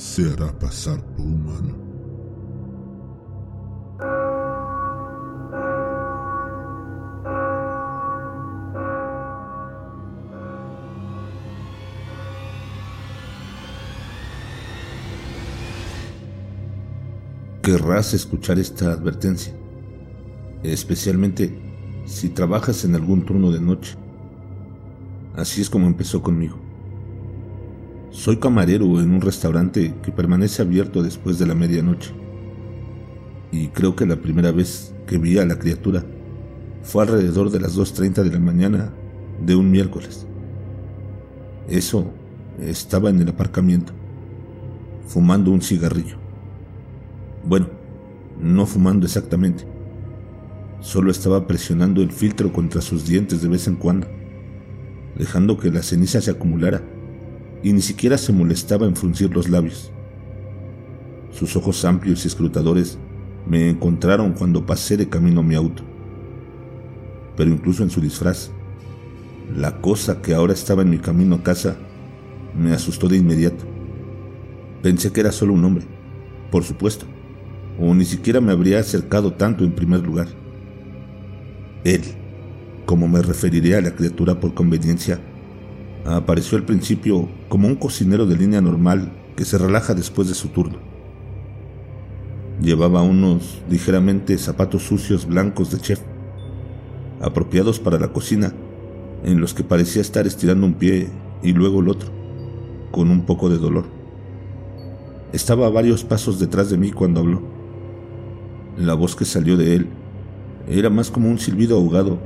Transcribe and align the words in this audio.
se 0.00 0.32
hará 0.32 0.50
pasar 0.58 0.98
por 1.14 1.26
humano. 1.26 1.76
Querrás 17.62 18.14
escuchar 18.14 18.58
esta 18.58 18.92
advertencia, 18.92 19.54
especialmente 20.62 21.54
si 22.06 22.30
trabajas 22.30 22.86
en 22.86 22.94
algún 22.94 23.26
turno 23.26 23.52
de 23.52 23.60
noche. 23.60 23.96
Así 25.36 25.60
es 25.60 25.68
como 25.68 25.86
empezó 25.86 26.22
conmigo. 26.22 26.69
Soy 28.10 28.38
camarero 28.38 29.00
en 29.00 29.12
un 29.12 29.20
restaurante 29.20 29.94
que 30.02 30.10
permanece 30.10 30.62
abierto 30.62 31.00
después 31.00 31.38
de 31.38 31.46
la 31.46 31.54
medianoche. 31.54 32.12
Y 33.52 33.68
creo 33.68 33.94
que 33.94 34.04
la 34.04 34.16
primera 34.16 34.50
vez 34.50 34.92
que 35.06 35.16
vi 35.16 35.38
a 35.38 35.46
la 35.46 35.60
criatura 35.60 36.04
fue 36.82 37.04
alrededor 37.04 37.50
de 37.50 37.60
las 37.60 37.78
2.30 37.78 38.24
de 38.24 38.30
la 38.30 38.40
mañana 38.40 38.92
de 39.40 39.54
un 39.54 39.70
miércoles. 39.70 40.26
Eso 41.68 42.10
estaba 42.60 43.10
en 43.10 43.20
el 43.20 43.28
aparcamiento, 43.28 43.92
fumando 45.06 45.52
un 45.52 45.62
cigarrillo. 45.62 46.16
Bueno, 47.46 47.68
no 48.40 48.66
fumando 48.66 49.06
exactamente. 49.06 49.64
Solo 50.80 51.12
estaba 51.12 51.46
presionando 51.46 52.02
el 52.02 52.10
filtro 52.10 52.52
contra 52.52 52.80
sus 52.80 53.06
dientes 53.06 53.40
de 53.40 53.48
vez 53.48 53.68
en 53.68 53.76
cuando, 53.76 54.08
dejando 55.16 55.58
que 55.58 55.70
la 55.70 55.84
ceniza 55.84 56.20
se 56.20 56.32
acumulara 56.32 56.82
y 57.62 57.72
ni 57.72 57.82
siquiera 57.82 58.16
se 58.18 58.32
molestaba 58.32 58.86
en 58.86 58.96
fruncir 58.96 59.34
los 59.34 59.48
labios. 59.48 59.92
Sus 61.30 61.56
ojos 61.56 61.84
amplios 61.84 62.24
y 62.24 62.28
escrutadores 62.28 62.98
me 63.46 63.70
encontraron 63.70 64.32
cuando 64.32 64.66
pasé 64.66 64.96
de 64.96 65.08
camino 65.08 65.40
a 65.40 65.44
mi 65.44 65.54
auto. 65.54 65.82
Pero 67.36 67.50
incluso 67.50 67.82
en 67.82 67.90
su 67.90 68.00
disfraz, 68.00 68.50
la 69.54 69.80
cosa 69.80 70.22
que 70.22 70.34
ahora 70.34 70.52
estaba 70.52 70.82
en 70.82 70.90
mi 70.90 70.98
camino 70.98 71.36
a 71.36 71.42
casa 71.42 71.76
me 72.56 72.72
asustó 72.72 73.08
de 73.08 73.16
inmediato. 73.16 73.64
Pensé 74.82 75.12
que 75.12 75.20
era 75.20 75.32
solo 75.32 75.52
un 75.52 75.64
hombre, 75.64 75.84
por 76.50 76.64
supuesto, 76.64 77.06
o 77.78 77.94
ni 77.94 78.04
siquiera 78.04 78.40
me 78.40 78.52
habría 78.52 78.78
acercado 78.78 79.32
tanto 79.32 79.64
en 79.64 79.72
primer 79.72 80.00
lugar. 80.00 80.28
Él, 81.84 82.02
como 82.86 83.08
me 83.08 83.22
referiré 83.22 83.76
a 83.76 83.80
la 83.80 83.94
criatura 83.94 84.38
por 84.38 84.54
conveniencia, 84.54 85.20
apareció 86.04 86.56
al 86.56 86.64
principio 86.64 87.28
como 87.48 87.68
un 87.68 87.76
cocinero 87.76 88.26
de 88.26 88.36
línea 88.36 88.60
normal 88.60 89.12
que 89.36 89.44
se 89.44 89.58
relaja 89.58 89.94
después 89.94 90.28
de 90.28 90.34
su 90.34 90.48
turno. 90.48 90.78
Llevaba 92.60 93.02
unos 93.02 93.62
ligeramente 93.70 94.36
zapatos 94.38 94.82
sucios 94.82 95.26
blancos 95.26 95.70
de 95.70 95.78
chef, 95.78 96.00
apropiados 97.20 97.78
para 97.78 97.98
la 97.98 98.08
cocina, 98.08 98.54
en 99.24 99.40
los 99.40 99.54
que 99.54 99.64
parecía 99.64 100.02
estar 100.02 100.26
estirando 100.26 100.66
un 100.66 100.74
pie 100.74 101.08
y 101.42 101.52
luego 101.52 101.80
el 101.80 101.88
otro, 101.88 102.10
con 102.90 103.10
un 103.10 103.24
poco 103.26 103.48
de 103.48 103.58
dolor. 103.58 103.84
Estaba 105.32 105.66
a 105.66 105.70
varios 105.70 106.04
pasos 106.04 106.38
detrás 106.38 106.70
de 106.70 106.78
mí 106.78 106.90
cuando 106.90 107.20
habló. 107.20 107.42
La 108.76 108.94
voz 108.94 109.14
que 109.14 109.24
salió 109.24 109.56
de 109.56 109.76
él 109.76 109.88
era 110.66 110.90
más 110.90 111.10
como 111.10 111.28
un 111.28 111.38
silbido 111.38 111.76
ahogado, 111.76 112.18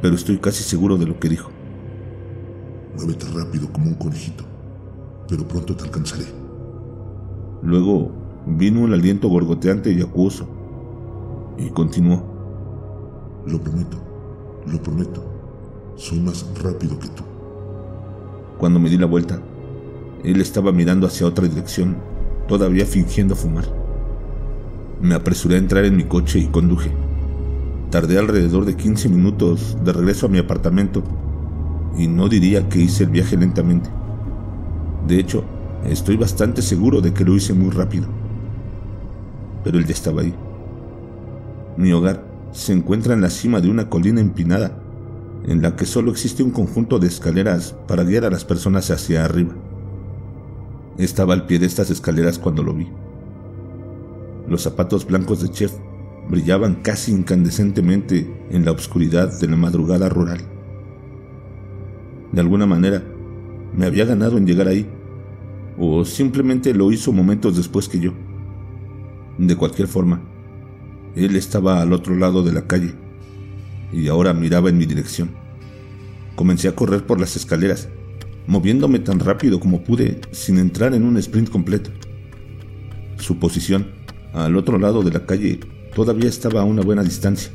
pero 0.00 0.14
estoy 0.14 0.38
casi 0.38 0.62
seguro 0.62 0.98
de 0.98 1.06
lo 1.06 1.18
que 1.18 1.28
dijo. 1.28 1.51
Muévete 2.96 3.26
rápido 3.26 3.72
como 3.72 3.86
un 3.86 3.94
conejito, 3.94 4.44
pero 5.28 5.46
pronto 5.48 5.74
te 5.74 5.84
alcanzaré. 5.84 6.26
Luego 7.62 8.12
vino 8.46 8.80
un 8.80 8.92
aliento 8.92 9.28
gorgoteante 9.28 9.92
y 9.92 10.02
acuoso, 10.02 10.46
y 11.58 11.70
continuó. 11.70 12.22
Lo 13.46 13.60
prometo, 13.60 13.96
lo 14.70 14.82
prometo. 14.82 15.24
Soy 15.96 16.20
más 16.20 16.46
rápido 16.62 16.98
que 16.98 17.08
tú. 17.08 17.22
Cuando 18.58 18.78
me 18.78 18.90
di 18.90 18.98
la 18.98 19.06
vuelta, 19.06 19.40
él 20.22 20.40
estaba 20.40 20.70
mirando 20.70 21.06
hacia 21.06 21.26
otra 21.26 21.48
dirección, 21.48 21.96
todavía 22.46 22.84
fingiendo 22.84 23.34
fumar. 23.34 23.64
Me 25.00 25.14
apresuré 25.14 25.56
a 25.56 25.58
entrar 25.58 25.84
en 25.84 25.96
mi 25.96 26.04
coche 26.04 26.38
y 26.38 26.46
conduje. 26.46 26.92
Tardé 27.90 28.18
alrededor 28.18 28.64
de 28.64 28.76
15 28.76 29.08
minutos 29.08 29.76
de 29.82 29.92
regreso 29.92 30.26
a 30.26 30.28
mi 30.28 30.38
apartamento 30.38 31.02
y 31.96 32.06
no 32.06 32.28
diría 32.28 32.68
que 32.68 32.80
hice 32.80 33.04
el 33.04 33.10
viaje 33.10 33.36
lentamente. 33.36 33.90
De 35.06 35.18
hecho, 35.18 35.44
estoy 35.84 36.16
bastante 36.16 36.62
seguro 36.62 37.00
de 37.00 37.12
que 37.12 37.24
lo 37.24 37.34
hice 37.34 37.52
muy 37.54 37.70
rápido. 37.70 38.06
Pero 39.64 39.78
él 39.78 39.86
ya 39.86 39.92
estaba 39.92 40.22
ahí. 40.22 40.34
Mi 41.76 41.92
hogar 41.92 42.24
se 42.52 42.72
encuentra 42.72 43.14
en 43.14 43.20
la 43.20 43.30
cima 43.30 43.60
de 43.60 43.68
una 43.68 43.88
colina 43.88 44.20
empinada, 44.20 44.78
en 45.46 45.62
la 45.62 45.74
que 45.76 45.86
solo 45.86 46.10
existe 46.10 46.42
un 46.42 46.50
conjunto 46.50 46.98
de 46.98 47.08
escaleras 47.08 47.74
para 47.88 48.04
guiar 48.04 48.24
a 48.24 48.30
las 48.30 48.44
personas 48.44 48.90
hacia 48.90 49.24
arriba. 49.24 49.54
Estaba 50.98 51.34
al 51.34 51.46
pie 51.46 51.58
de 51.58 51.66
estas 51.66 51.90
escaleras 51.90 52.38
cuando 52.38 52.62
lo 52.62 52.74
vi. 52.74 52.88
Los 54.48 54.62
zapatos 54.62 55.06
blancos 55.06 55.40
de 55.42 55.48
chef 55.48 55.72
brillaban 56.28 56.76
casi 56.76 57.12
incandescentemente 57.12 58.46
en 58.50 58.64
la 58.64 58.72
oscuridad 58.72 59.40
de 59.40 59.48
la 59.48 59.56
madrugada 59.56 60.08
rural 60.08 60.51
de 62.32 62.40
alguna 62.40 62.66
manera, 62.66 63.04
me 63.76 63.86
había 63.86 64.04
ganado 64.04 64.38
en 64.38 64.46
llegar 64.46 64.66
ahí, 64.66 64.86
o 65.78 66.04
simplemente 66.04 66.74
lo 66.74 66.90
hizo 66.90 67.12
momentos 67.12 67.56
después 67.56 67.88
que 67.88 68.00
yo. 68.00 68.12
De 69.38 69.56
cualquier 69.56 69.88
forma, 69.88 70.22
él 71.14 71.36
estaba 71.36 71.80
al 71.80 71.92
otro 71.92 72.16
lado 72.16 72.42
de 72.42 72.52
la 72.52 72.66
calle 72.66 72.94
y 73.92 74.08
ahora 74.08 74.32
miraba 74.32 74.70
en 74.70 74.78
mi 74.78 74.86
dirección. 74.86 75.30
Comencé 76.34 76.68
a 76.68 76.74
correr 76.74 77.04
por 77.06 77.20
las 77.20 77.36
escaleras, 77.36 77.88
moviéndome 78.46 78.98
tan 78.98 79.20
rápido 79.20 79.60
como 79.60 79.84
pude 79.84 80.20
sin 80.30 80.58
entrar 80.58 80.94
en 80.94 81.04
un 81.04 81.18
sprint 81.18 81.50
completo. 81.50 81.90
Su 83.18 83.38
posición, 83.38 83.88
al 84.32 84.56
otro 84.56 84.78
lado 84.78 85.02
de 85.02 85.12
la 85.12 85.26
calle, 85.26 85.60
todavía 85.94 86.28
estaba 86.28 86.62
a 86.62 86.64
una 86.64 86.82
buena 86.82 87.02
distancia 87.02 87.52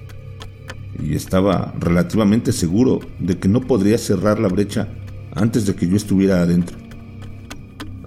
y 1.00 1.16
estaba 1.16 1.74
relativamente 1.80 2.52
seguro 2.52 3.00
de 3.20 3.38
que 3.38 3.48
no 3.48 3.62
podría 3.62 3.98
cerrar 3.98 4.40
la 4.40 4.48
brecha 4.48 4.88
antes 5.34 5.66
de 5.66 5.76
que 5.76 5.88
yo 5.88 5.96
estuviera 5.96 6.42
adentro. 6.42 6.78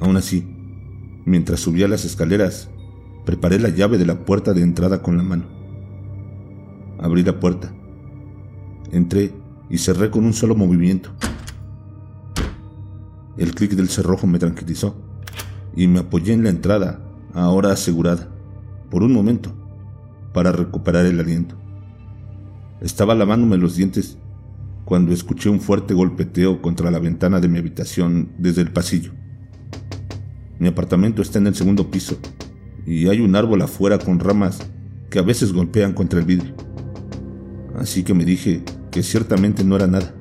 Aún 0.00 0.16
así, 0.16 0.46
mientras 1.24 1.60
subía 1.60 1.88
las 1.88 2.04
escaleras, 2.04 2.70
preparé 3.24 3.60
la 3.60 3.68
llave 3.68 3.98
de 3.98 4.06
la 4.06 4.24
puerta 4.24 4.52
de 4.52 4.62
entrada 4.62 5.02
con 5.02 5.16
la 5.16 5.22
mano. 5.22 5.44
Abrí 6.98 7.22
la 7.22 7.38
puerta. 7.38 7.72
Entré 8.92 9.32
y 9.68 9.78
cerré 9.78 10.10
con 10.10 10.24
un 10.24 10.32
solo 10.32 10.54
movimiento. 10.54 11.10
El 13.36 13.54
clic 13.54 13.72
del 13.72 13.88
cerrojo 13.88 14.26
me 14.26 14.38
tranquilizó 14.38 14.96
y 15.74 15.86
me 15.86 16.00
apoyé 16.00 16.32
en 16.32 16.42
la 16.42 16.50
entrada, 16.50 17.00
ahora 17.32 17.72
asegurada, 17.72 18.28
por 18.90 19.02
un 19.02 19.12
momento, 19.12 19.52
para 20.32 20.50
recuperar 20.52 21.06
el 21.06 21.20
aliento. 21.20 21.59
Estaba 22.80 23.14
lavándome 23.14 23.58
los 23.58 23.76
dientes 23.76 24.16
cuando 24.86 25.12
escuché 25.12 25.50
un 25.50 25.60
fuerte 25.60 25.92
golpeteo 25.92 26.62
contra 26.62 26.90
la 26.90 26.98
ventana 26.98 27.38
de 27.38 27.46
mi 27.46 27.58
habitación 27.58 28.30
desde 28.38 28.62
el 28.62 28.72
pasillo. 28.72 29.12
Mi 30.58 30.68
apartamento 30.68 31.20
está 31.20 31.38
en 31.38 31.46
el 31.46 31.54
segundo 31.54 31.90
piso 31.90 32.16
y 32.86 33.08
hay 33.08 33.20
un 33.20 33.36
árbol 33.36 33.60
afuera 33.60 33.98
con 33.98 34.18
ramas 34.18 34.60
que 35.10 35.18
a 35.18 35.22
veces 35.22 35.52
golpean 35.52 35.92
contra 35.92 36.20
el 36.20 36.24
vidrio. 36.24 36.54
Así 37.76 38.02
que 38.02 38.14
me 38.14 38.24
dije 38.24 38.62
que 38.90 39.02
ciertamente 39.02 39.62
no 39.62 39.76
era 39.76 39.86
nada. 39.86 40.14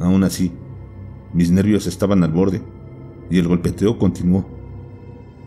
Aún 0.00 0.24
así, 0.24 0.52
mis 1.34 1.50
nervios 1.50 1.86
estaban 1.86 2.24
al 2.24 2.32
borde 2.32 2.62
y 3.30 3.38
el 3.38 3.46
golpeteo 3.46 3.98
continuó. 3.98 4.48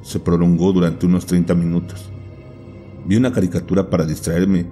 Se 0.03 0.19
prolongó 0.19 0.71
durante 0.71 1.07
unos 1.07 1.25
30 1.25 1.55
minutos. 1.55 2.11
Vi 3.07 3.15
una 3.15 3.31
caricatura 3.33 3.89
para 3.89 4.05
distraerme 4.05 4.67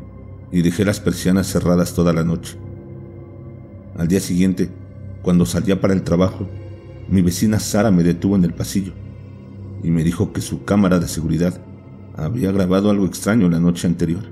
y 0.51 0.61
dejé 0.61 0.85
las 0.85 0.99
persianas 0.99 1.47
cerradas 1.47 1.93
toda 1.93 2.13
la 2.13 2.23
noche. 2.23 2.57
Al 3.97 4.07
día 4.07 4.19
siguiente, 4.19 4.69
cuando 5.21 5.45
salía 5.45 5.79
para 5.79 5.93
el 5.93 6.03
trabajo, 6.03 6.47
mi 7.09 7.21
vecina 7.21 7.59
Sara 7.59 7.91
me 7.91 8.03
detuvo 8.03 8.35
en 8.35 8.43
el 8.43 8.53
pasillo 8.53 8.93
y 9.83 9.89
me 9.91 10.03
dijo 10.03 10.33
que 10.33 10.41
su 10.41 10.63
cámara 10.63 10.99
de 10.99 11.07
seguridad 11.07 11.59
había 12.15 12.51
grabado 12.51 12.89
algo 12.89 13.05
extraño 13.05 13.49
la 13.49 13.59
noche 13.59 13.87
anterior. 13.87 14.23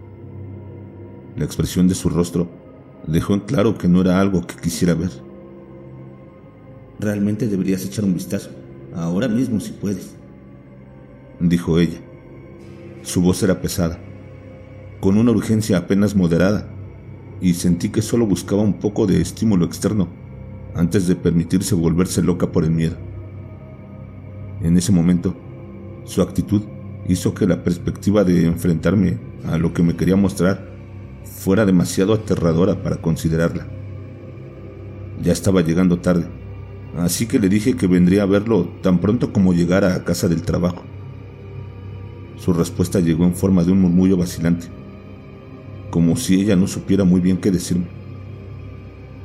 La 1.36 1.46
expresión 1.46 1.88
de 1.88 1.96
su 1.96 2.10
rostro 2.10 2.50
dejó 3.08 3.34
en 3.34 3.42
claro 3.42 3.78
que 3.78 3.88
no 3.88 4.02
era 4.02 4.20
algo 4.20 4.46
que 4.46 4.56
quisiera 4.56 4.94
ver. 4.94 5.12
Realmente 7.00 7.48
deberías 7.48 7.84
echar 7.86 8.06
un 8.06 8.14
vistazo, 8.14 8.50
ahora 8.96 9.28
mismo 9.28 9.60
si 9.60 9.72
puedes, 9.72 10.12
dijo 11.40 11.80
ella. 11.80 12.00
Su 13.02 13.22
voz 13.22 13.42
era 13.42 13.62
pesada 13.62 14.00
con 15.02 15.18
una 15.18 15.32
urgencia 15.32 15.78
apenas 15.78 16.16
moderada, 16.16 16.70
y 17.42 17.56
sentí 17.56 17.90
que 17.90 18.04
solo 18.04 18.28
buscaba 18.28 18.62
un 18.62 18.74
poco 18.74 19.08
de 19.08 19.20
estímulo 19.20 19.66
externo 19.66 20.08
antes 20.76 21.08
de 21.08 21.16
permitirse 21.16 21.74
volverse 21.76 22.22
loca 22.22 22.52
por 22.52 22.64
el 22.64 22.72
miedo. 22.72 22.96
En 24.62 24.78
ese 24.78 24.92
momento, 24.92 25.36
su 26.06 26.22
actitud 26.22 26.62
hizo 27.08 27.34
que 27.34 27.48
la 27.48 27.64
perspectiva 27.64 28.24
de 28.24 28.46
enfrentarme 28.46 29.18
a 29.46 29.58
lo 29.58 29.74
que 29.74 29.82
me 29.82 29.96
quería 29.96 30.16
mostrar 30.16 30.70
fuera 31.24 31.66
demasiado 31.66 32.14
aterradora 32.14 32.84
para 32.84 32.98
considerarla. 32.98 33.68
Ya 35.24 35.34
estaba 35.34 35.62
llegando 35.62 35.98
tarde, 35.98 36.28
así 36.98 37.26
que 37.26 37.40
le 37.40 37.50
dije 37.50 37.76
que 37.76 37.88
vendría 37.88 38.22
a 38.24 38.28
verlo 38.28 38.70
tan 38.84 39.00
pronto 39.00 39.34
como 39.34 39.54
llegara 39.54 39.96
a 39.96 40.04
casa 40.04 40.28
del 40.28 40.44
trabajo. 40.44 40.84
Su 42.38 42.54
respuesta 42.54 43.00
llegó 43.00 43.26
en 43.26 43.34
forma 43.34 43.64
de 43.64 43.72
un 43.72 43.82
murmullo 43.82 44.18
vacilante, 44.18 44.68
como 45.92 46.16
si 46.16 46.42
ella 46.42 46.56
no 46.56 46.68
supiera 46.68 47.04
muy 47.04 47.20
bien 47.20 47.38
qué 47.38 47.52
decirme. 47.52 47.88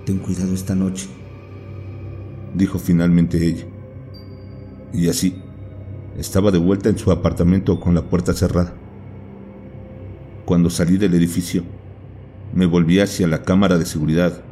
Ten 0.05 0.19
cuidado 0.19 0.53
esta 0.53 0.75
noche, 0.75 1.07
dijo 2.55 2.79
finalmente 2.79 3.47
ella. 3.47 3.65
Y 4.93 5.09
así, 5.09 5.37
estaba 6.19 6.51
de 6.51 6.59
vuelta 6.59 6.89
en 6.89 6.99
su 6.99 7.11
apartamento 7.13 7.79
con 7.79 7.95
la 7.95 8.03
puerta 8.03 8.33
cerrada. 8.33 8.75
Cuando 10.45 10.69
salí 10.69 10.97
del 10.97 11.15
edificio, 11.15 11.63
me 12.53 12.67
volví 12.67 13.01
hacia 13.01 13.27
la 13.29 13.43
cámara 13.43 13.79
de 13.79 13.87
seguridad, 13.87 14.43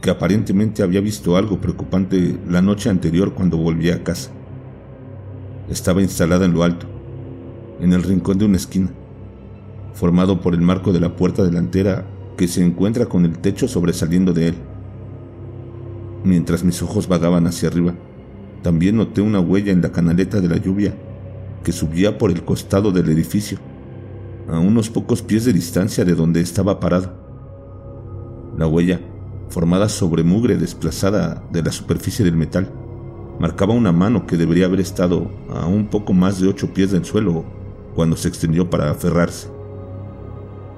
que 0.00 0.10
aparentemente 0.10 0.82
había 0.82 1.00
visto 1.00 1.36
algo 1.36 1.60
preocupante 1.60 2.38
la 2.48 2.62
noche 2.62 2.90
anterior 2.90 3.34
cuando 3.34 3.56
volví 3.56 3.90
a 3.90 4.04
casa. 4.04 4.30
Estaba 5.68 6.00
instalada 6.00 6.44
en 6.44 6.52
lo 6.52 6.62
alto, 6.62 6.86
en 7.80 7.92
el 7.92 8.02
rincón 8.02 8.38
de 8.38 8.44
una 8.44 8.56
esquina, 8.56 8.90
formado 9.96 10.42
por 10.42 10.52
el 10.52 10.60
marco 10.60 10.92
de 10.92 11.00
la 11.00 11.16
puerta 11.16 11.42
delantera 11.42 12.04
que 12.36 12.46
se 12.48 12.62
encuentra 12.62 13.06
con 13.06 13.24
el 13.24 13.38
techo 13.38 13.66
sobresaliendo 13.66 14.34
de 14.34 14.48
él. 14.48 14.54
Mientras 16.22 16.64
mis 16.64 16.82
ojos 16.82 17.08
vagaban 17.08 17.46
hacia 17.46 17.70
arriba, 17.70 17.94
también 18.62 18.96
noté 18.96 19.22
una 19.22 19.40
huella 19.40 19.72
en 19.72 19.80
la 19.80 19.92
canaleta 19.92 20.40
de 20.40 20.48
la 20.48 20.58
lluvia 20.58 20.94
que 21.64 21.72
subía 21.72 22.18
por 22.18 22.30
el 22.30 22.44
costado 22.44 22.92
del 22.92 23.08
edificio, 23.08 23.58
a 24.48 24.58
unos 24.58 24.90
pocos 24.90 25.22
pies 25.22 25.46
de 25.46 25.54
distancia 25.54 26.04
de 26.04 26.14
donde 26.14 26.42
estaba 26.42 26.78
parado. 26.78 27.14
La 28.58 28.66
huella, 28.66 29.00
formada 29.48 29.88
sobre 29.88 30.22
mugre 30.24 30.58
desplazada 30.58 31.42
de 31.50 31.62
la 31.62 31.72
superficie 31.72 32.22
del 32.22 32.36
metal, 32.36 32.70
marcaba 33.40 33.72
una 33.72 33.92
mano 33.92 34.26
que 34.26 34.36
debería 34.36 34.66
haber 34.66 34.80
estado 34.80 35.30
a 35.48 35.66
un 35.66 35.86
poco 35.86 36.12
más 36.12 36.38
de 36.38 36.48
ocho 36.48 36.74
pies 36.74 36.90
del 36.90 37.04
suelo 37.06 37.44
cuando 37.94 38.14
se 38.14 38.28
extendió 38.28 38.68
para 38.68 38.90
aferrarse. 38.90 39.55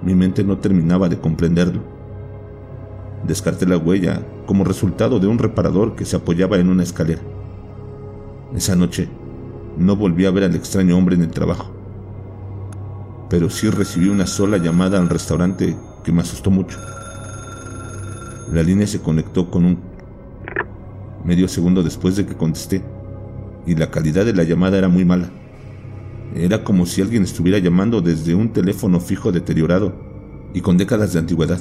Mi 0.03 0.15
mente 0.15 0.45
no 0.45 0.59
terminaba 0.59 1.09
de 1.09 1.19
comprenderlo. 1.19 1.81
Descarté 3.27 3.67
la 3.67 3.77
huella 3.77 4.23
como 4.47 4.65
resultado 4.65 5.19
de 5.19 5.27
un 5.27 5.39
reparador 5.39 5.97
que 5.97 6.05
se 6.05 6.17
apoyaba 6.17 6.59
en 6.59 6.69
una 6.69 6.85
escalera. 6.85 7.21
Esa 8.55 8.77
noche 8.77 9.09
no 9.77 9.97
volví 9.97 10.25
a 10.25 10.31
ver 10.31 10.45
al 10.45 10.55
extraño 10.55 10.97
hombre 10.97 11.17
en 11.17 11.23
el 11.23 11.31
trabajo. 11.31 11.71
Pero 13.29 13.51
sí 13.51 13.69
recibí 13.69 14.09
una 14.09 14.27
sola 14.27 14.57
llamada 14.59 14.99
al 14.99 15.09
restaurante 15.09 15.77
que 16.05 16.13
me 16.13 16.23
asustó 16.23 16.51
mucho. 16.51 16.79
La 18.53 18.63
línea 18.63 18.87
se 18.87 19.01
conectó 19.01 19.51
con 19.51 19.65
un 19.65 19.79
medio 21.25 21.49
segundo 21.49 21.83
después 21.83 22.17
de 22.17 22.25
que 22.25 22.35
contesté, 22.35 22.83
y 23.67 23.75
la 23.75 23.91
calidad 23.91 24.25
de 24.25 24.33
la 24.33 24.45
llamada 24.45 24.79
era 24.79 24.89
muy 24.89 25.05
mala. 25.05 25.29
Era 26.35 26.63
como 26.63 26.85
si 26.87 27.01
alguien 27.01 27.23
estuviera 27.23 27.59
llamando 27.59 28.01
desde 28.01 28.35
un 28.35 28.53
teléfono 28.53 29.01
fijo 29.01 29.33
deteriorado 29.33 29.95
y 30.53 30.61
con 30.61 30.77
décadas 30.77 31.13
de 31.13 31.21
antigüedad. 31.21 31.61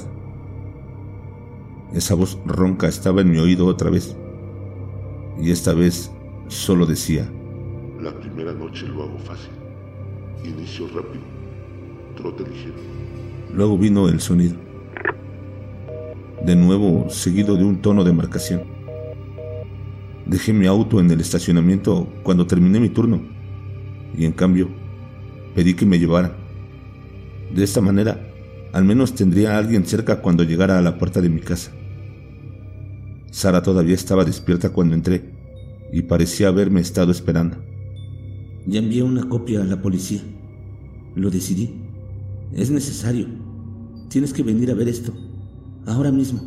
Esa 1.94 2.14
voz 2.14 2.38
ronca 2.44 2.86
estaba 2.86 3.22
en 3.22 3.30
mi 3.30 3.38
oído 3.38 3.66
otra 3.66 3.90
vez, 3.90 4.14
y 5.40 5.50
esta 5.50 5.72
vez 5.72 6.10
solo 6.48 6.84
decía, 6.84 7.30
La 8.00 8.12
primera 8.14 8.52
noche 8.52 8.86
lo 8.86 9.04
hago 9.04 9.18
fácil, 9.18 9.50
inicio 10.44 10.86
rápido, 10.88 11.24
trote 12.14 12.44
ligero. 12.48 12.76
Luego 13.54 13.78
vino 13.78 14.06
el 14.08 14.20
sonido, 14.20 14.56
de 16.44 16.56
nuevo 16.56 17.08
seguido 17.08 17.56
de 17.56 17.64
un 17.64 17.80
tono 17.80 18.04
de 18.04 18.12
marcación. 18.12 18.62
Dejé 20.26 20.52
mi 20.52 20.66
auto 20.66 21.00
en 21.00 21.10
el 21.10 21.22
estacionamiento 21.22 22.06
cuando 22.22 22.46
terminé 22.46 22.78
mi 22.80 22.90
turno 22.90 23.37
y 24.16 24.24
en 24.24 24.32
cambio 24.32 24.68
pedí 25.54 25.74
que 25.74 25.86
me 25.86 25.98
llevara. 25.98 26.36
De 27.54 27.64
esta 27.64 27.80
manera, 27.80 28.20
al 28.72 28.84
menos 28.84 29.14
tendría 29.14 29.54
a 29.54 29.58
alguien 29.58 29.84
cerca 29.86 30.20
cuando 30.20 30.44
llegara 30.44 30.78
a 30.78 30.82
la 30.82 30.98
puerta 30.98 31.20
de 31.20 31.30
mi 31.30 31.40
casa. 31.40 31.72
Sara 33.30 33.62
todavía 33.62 33.94
estaba 33.94 34.24
despierta 34.24 34.70
cuando 34.70 34.94
entré 34.94 35.32
y 35.92 36.02
parecía 36.02 36.48
haberme 36.48 36.80
estado 36.80 37.10
esperando. 37.10 37.56
Ya 38.66 38.80
envié 38.80 39.02
una 39.02 39.28
copia 39.28 39.62
a 39.62 39.64
la 39.64 39.80
policía. 39.80 40.20
Lo 41.14 41.30
decidí. 41.30 41.74
Es 42.52 42.70
necesario. 42.70 43.26
Tienes 44.08 44.32
que 44.32 44.42
venir 44.42 44.70
a 44.70 44.74
ver 44.74 44.88
esto. 44.88 45.12
Ahora 45.86 46.12
mismo. 46.12 46.40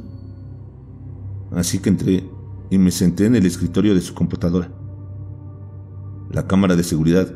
Así 1.51 1.79
que 1.79 1.89
entré 1.89 2.23
y 2.69 2.77
me 2.77 2.91
senté 2.91 3.25
en 3.25 3.35
el 3.35 3.45
escritorio 3.45 3.93
de 3.95 4.01
su 4.01 4.13
computadora. 4.13 4.71
La 6.31 6.47
cámara 6.47 6.75
de 6.75 6.83
seguridad 6.83 7.35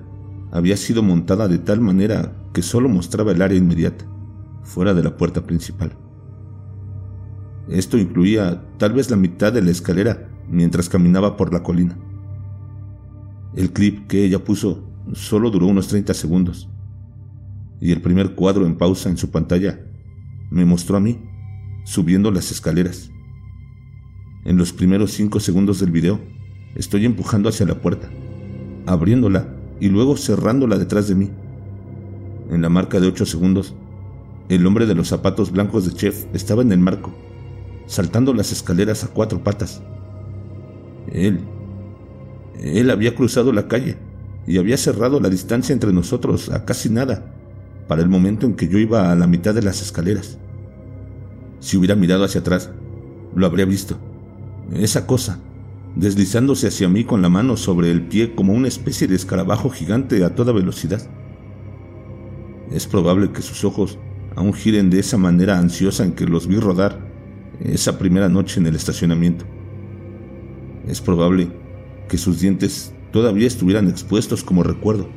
había 0.55 0.77
sido 0.77 1.03
montada 1.03 1.49
de 1.49 1.57
tal 1.57 1.81
manera 1.81 2.33
que 2.53 2.61
solo 2.61 2.87
mostraba 2.87 3.33
el 3.33 3.41
área 3.41 3.57
inmediata, 3.57 4.05
fuera 4.63 4.93
de 4.93 5.03
la 5.03 5.17
puerta 5.17 5.45
principal. 5.45 5.91
Esto 7.67 7.97
incluía 7.97 8.63
tal 8.77 8.93
vez 8.93 9.11
la 9.11 9.17
mitad 9.17 9.51
de 9.51 9.61
la 9.61 9.71
escalera 9.71 10.29
mientras 10.49 10.87
caminaba 10.87 11.35
por 11.35 11.51
la 11.51 11.61
colina. 11.61 11.97
El 13.53 13.73
clip 13.73 14.07
que 14.07 14.23
ella 14.23 14.45
puso 14.45 14.87
solo 15.11 15.51
duró 15.51 15.67
unos 15.67 15.89
30 15.89 16.13
segundos, 16.13 16.69
y 17.81 17.91
el 17.91 18.01
primer 18.01 18.33
cuadro 18.33 18.65
en 18.65 18.77
pausa 18.77 19.09
en 19.09 19.17
su 19.17 19.31
pantalla 19.31 19.81
me 20.51 20.63
mostró 20.63 20.95
a 20.95 21.01
mí 21.01 21.19
subiendo 21.83 22.31
las 22.31 22.49
escaleras. 22.51 23.11
En 24.45 24.55
los 24.55 24.71
primeros 24.71 25.11
cinco 25.11 25.41
segundos 25.41 25.81
del 25.81 25.91
video, 25.91 26.21
estoy 26.75 27.03
empujando 27.03 27.49
hacia 27.49 27.65
la 27.65 27.81
puerta, 27.81 28.09
abriéndola 28.85 29.54
y 29.79 29.89
luego 29.89 30.17
cerrándola 30.17 30.77
detrás 30.77 31.07
de 31.07 31.15
mí. 31.15 31.29
En 32.49 32.61
la 32.61 32.69
marca 32.69 32.99
de 32.99 33.07
ocho 33.07 33.25
segundos, 33.25 33.73
el 34.49 34.65
hombre 34.65 34.85
de 34.85 34.95
los 34.95 35.07
zapatos 35.07 35.51
blancos 35.51 35.85
de 35.85 35.93
Chef 35.93 36.25
estaba 36.33 36.61
en 36.61 36.71
el 36.71 36.79
marco, 36.79 37.13
saltando 37.87 38.33
las 38.33 38.51
escaleras 38.51 39.03
a 39.03 39.07
cuatro 39.07 39.43
patas. 39.43 39.81
Él, 41.11 41.39
él 42.59 42.89
había 42.89 43.15
cruzado 43.15 43.51
la 43.51 43.67
calle 43.67 43.97
y 44.47 44.57
había 44.57 44.77
cerrado 44.77 45.19
la 45.19 45.29
distancia 45.29 45.73
entre 45.73 45.91
nosotros 45.91 46.49
a 46.49 46.65
casi 46.65 46.89
nada 46.89 47.33
para 47.87 48.01
el 48.01 48.09
momento 48.09 48.45
en 48.45 48.55
que 48.55 48.67
yo 48.67 48.77
iba 48.77 49.11
a 49.11 49.15
la 49.15 49.27
mitad 49.27 49.53
de 49.53 49.61
las 49.61 49.81
escaleras. 49.81 50.37
Si 51.59 51.77
hubiera 51.77 51.95
mirado 51.95 52.23
hacia 52.23 52.41
atrás, 52.41 52.69
lo 53.35 53.45
habría 53.45 53.65
visto. 53.65 53.97
Esa 54.73 55.07
cosa, 55.07 55.39
deslizándose 55.95 56.67
hacia 56.67 56.89
mí 56.89 57.03
con 57.03 57.21
la 57.21 57.29
mano 57.29 57.57
sobre 57.57 57.91
el 57.91 58.01
pie 58.03 58.35
como 58.35 58.53
una 58.53 58.67
especie 58.67 59.07
de 59.07 59.15
escarabajo 59.15 59.69
gigante 59.69 60.23
a 60.23 60.35
toda 60.35 60.51
velocidad. 60.51 61.01
Es 62.71 62.85
probable 62.87 63.31
que 63.31 63.41
sus 63.41 63.63
ojos 63.63 63.97
aún 64.35 64.53
giren 64.53 64.89
de 64.89 64.99
esa 64.99 65.17
manera 65.17 65.57
ansiosa 65.57 66.03
en 66.03 66.13
que 66.13 66.25
los 66.25 66.47
vi 66.47 66.59
rodar 66.59 66.99
esa 67.61 67.97
primera 67.97 68.27
noche 68.27 68.59
en 68.59 68.67
el 68.67 68.75
estacionamiento. 68.75 69.45
Es 70.87 70.99
probable 70.99 71.47
que 72.09 72.17
sus 72.17 72.41
dientes 72.41 72.93
todavía 73.11 73.47
estuvieran 73.47 73.87
expuestos 73.87 74.43
como 74.43 74.63
recuerdo, 74.63 75.07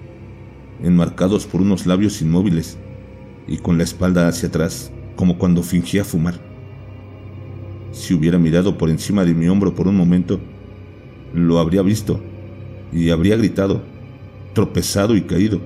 enmarcados 0.82 1.47
por 1.47 1.61
unos 1.61 1.87
labios 1.87 2.23
inmóviles 2.23 2.78
y 3.49 3.58
con 3.58 3.76
la 3.76 3.85
espalda 3.85 4.28
hacia 4.28 4.49
atrás, 4.49 4.92
como 5.16 5.38
cuando 5.38 5.62
fingía 5.62 6.04
fumar. 6.04 6.40
Si 7.90 8.14
hubiera 8.14 8.38
mirado 8.38 8.78
por 8.78 8.90
encima 8.90 9.25
de 9.25 9.35
mi 9.35 9.49
hombro 9.49 9.75
por 9.75 9.88
un 9.88 9.97
momento, 9.97 10.38
lo 11.35 11.58
habría 11.58 11.82
visto 11.82 12.20
y 12.92 13.11
habría 13.11 13.37
gritado, 13.37 13.82
tropezado 14.54 15.16
y 15.16 15.23
caído. 15.23 15.61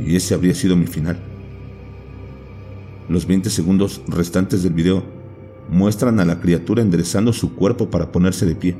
Y 0.00 0.16
ese 0.16 0.34
habría 0.34 0.54
sido 0.54 0.76
mi 0.76 0.86
final. 0.86 1.20
Los 3.08 3.26
20 3.26 3.50
segundos 3.50 4.02
restantes 4.08 4.62
del 4.62 4.72
video 4.72 5.02
muestran 5.68 6.20
a 6.20 6.24
la 6.24 6.40
criatura 6.40 6.82
enderezando 6.82 7.32
su 7.32 7.54
cuerpo 7.54 7.90
para 7.90 8.12
ponerse 8.12 8.46
de 8.46 8.54
pie. 8.54 8.76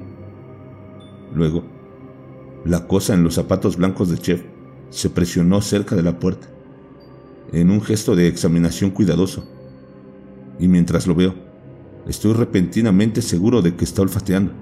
Luego, 1.35 1.65
la 2.65 2.87
cosa 2.87 3.15
en 3.15 3.25
los 3.25 3.35
zapatos 3.35 3.77
blancos 3.77 4.09
de 4.11 4.19
Chef 4.19 4.43
se 4.91 5.11
presionó 5.11 5.61
cerca 5.63 5.97
de 5.97 6.03
la 6.03 6.19
puerta, 6.19 6.49
en 7.53 7.71
un 7.71 7.81
gesto 7.83 8.15
de 8.15 8.29
examinación 8.29 8.91
cuidadoso. 8.91 9.49
Y 10.59 10.69
mientras 10.69 11.07
lo 11.07 11.15
veo, 11.15 11.35
estoy 12.07 12.35
repentinamente 12.35 13.23
seguro 13.23 13.63
de 13.63 13.75
que 13.75 13.85
está 13.85 14.03
olfateando. 14.03 14.53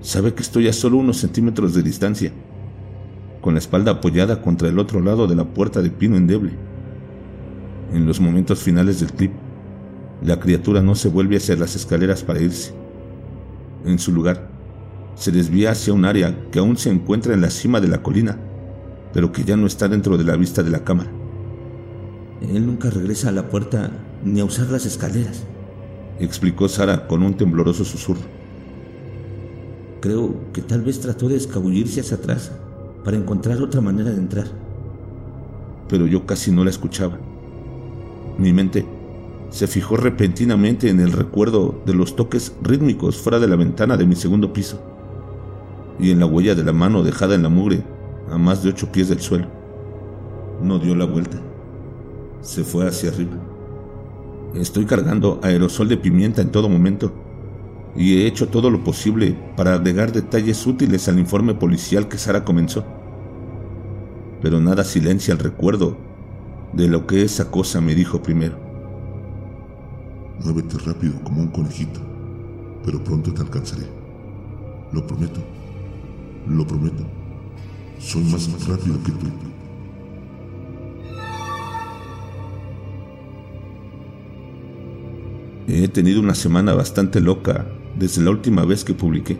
Sabe 0.00 0.32
que 0.32 0.42
estoy 0.42 0.68
a 0.68 0.72
solo 0.72 0.96
unos 0.98 1.18
centímetros 1.18 1.74
de 1.74 1.82
distancia, 1.82 2.32
con 3.40 3.54
la 3.54 3.58
espalda 3.58 3.92
apoyada 3.92 4.42
contra 4.42 4.68
el 4.68 4.78
otro 4.78 5.00
lado 5.00 5.26
de 5.26 5.34
la 5.34 5.44
puerta 5.44 5.82
de 5.82 5.90
pino 5.90 6.16
endeble. 6.16 6.52
En 7.92 8.06
los 8.06 8.20
momentos 8.20 8.60
finales 8.60 9.00
del 9.00 9.12
clip, 9.12 9.32
la 10.22 10.38
criatura 10.38 10.82
no 10.82 10.94
se 10.94 11.08
vuelve 11.08 11.36
hacia 11.36 11.56
las 11.56 11.74
escaleras 11.74 12.22
para 12.22 12.40
irse. 12.40 12.72
En 13.84 13.98
su 13.98 14.12
lugar, 14.12 14.48
se 15.16 15.32
desvía 15.32 15.72
hacia 15.72 15.92
un 15.92 16.04
área 16.04 16.48
que 16.52 16.60
aún 16.60 16.76
se 16.76 16.90
encuentra 16.90 17.34
en 17.34 17.40
la 17.40 17.50
cima 17.50 17.80
de 17.80 17.88
la 17.88 18.02
colina, 18.02 18.38
pero 19.12 19.32
que 19.32 19.42
ya 19.42 19.56
no 19.56 19.66
está 19.66 19.88
dentro 19.88 20.16
de 20.16 20.24
la 20.24 20.36
vista 20.36 20.62
de 20.62 20.70
la 20.70 20.84
cámara. 20.84 21.10
Él 22.40 22.64
nunca 22.64 22.88
regresa 22.88 23.30
a 23.30 23.32
la 23.32 23.48
puerta 23.48 23.90
ni 24.24 24.38
a 24.38 24.44
usar 24.44 24.68
las 24.68 24.86
escaleras, 24.86 25.44
explicó 26.20 26.68
Sara 26.68 27.08
con 27.08 27.24
un 27.24 27.36
tembloroso 27.36 27.84
susurro. 27.84 28.37
Creo 30.00 30.34
que 30.52 30.62
tal 30.62 30.82
vez 30.82 31.00
trató 31.00 31.28
de 31.28 31.36
escabullirse 31.36 32.00
hacia 32.00 32.16
atrás 32.16 32.52
para 33.04 33.16
encontrar 33.16 33.60
otra 33.60 33.80
manera 33.80 34.10
de 34.10 34.18
entrar. 34.18 34.46
Pero 35.88 36.06
yo 36.06 36.26
casi 36.26 36.52
no 36.52 36.64
la 36.64 36.70
escuchaba. 36.70 37.18
Mi 38.38 38.52
mente 38.52 38.86
se 39.50 39.66
fijó 39.66 39.96
repentinamente 39.96 40.90
en 40.90 41.00
el 41.00 41.12
recuerdo 41.12 41.82
de 41.86 41.94
los 41.94 42.14
toques 42.14 42.54
rítmicos 42.62 43.16
fuera 43.16 43.38
de 43.38 43.48
la 43.48 43.56
ventana 43.56 43.96
de 43.96 44.06
mi 44.06 44.14
segundo 44.14 44.52
piso 44.52 44.78
y 45.98 46.10
en 46.10 46.20
la 46.20 46.26
huella 46.26 46.54
de 46.54 46.64
la 46.64 46.72
mano 46.72 47.02
dejada 47.02 47.34
en 47.34 47.42
la 47.42 47.48
mugre 47.48 47.82
a 48.30 48.38
más 48.38 48.62
de 48.62 48.70
ocho 48.70 48.92
pies 48.92 49.08
del 49.08 49.20
suelo. 49.20 49.46
No 50.62 50.78
dio 50.78 50.94
la 50.94 51.06
vuelta. 51.06 51.38
Se 52.40 52.62
fue 52.62 52.86
hacia 52.86 53.10
arriba. 53.10 53.36
Estoy 54.54 54.84
cargando 54.84 55.40
aerosol 55.42 55.88
de 55.88 55.96
pimienta 55.96 56.42
en 56.42 56.50
todo 56.50 56.68
momento 56.68 57.12
y 57.96 58.18
he 58.18 58.26
hecho 58.26 58.48
todo 58.48 58.70
lo 58.70 58.84
posible 58.84 59.36
para 59.56 59.74
agregar 59.74 60.12
detalles 60.12 60.66
útiles 60.66 61.08
al 61.08 61.18
informe 61.18 61.54
policial 61.54 62.08
que 62.08 62.18
Sara 62.18 62.44
comenzó. 62.44 62.84
Pero 64.40 64.60
nada 64.60 64.84
silencia 64.84 65.32
el 65.32 65.38
recuerdo 65.38 65.96
de 66.72 66.88
lo 66.88 67.06
que 67.06 67.22
esa 67.22 67.50
cosa 67.50 67.80
me 67.80 67.94
dijo 67.94 68.22
primero. 68.22 68.58
Muévete 70.44 70.78
rápido 70.78 71.14
como 71.24 71.42
un 71.42 71.48
conejito, 71.48 72.00
pero 72.84 73.02
pronto 73.02 73.32
te 73.32 73.40
alcanzaré. 73.40 73.86
Lo 74.92 75.06
prometo. 75.06 75.40
Lo 76.46 76.66
prometo. 76.66 77.04
Soy 77.98 78.22
más 78.24 78.48
rápido 78.66 79.02
que 79.02 79.12
tú. 79.12 79.26
He 85.70 85.86
tenido 85.86 86.20
una 86.20 86.34
semana 86.34 86.72
bastante 86.72 87.20
loca 87.20 87.66
desde 87.94 88.22
la 88.22 88.30
última 88.30 88.64
vez 88.64 88.84
que 88.84 88.94
publiqué. 88.94 89.38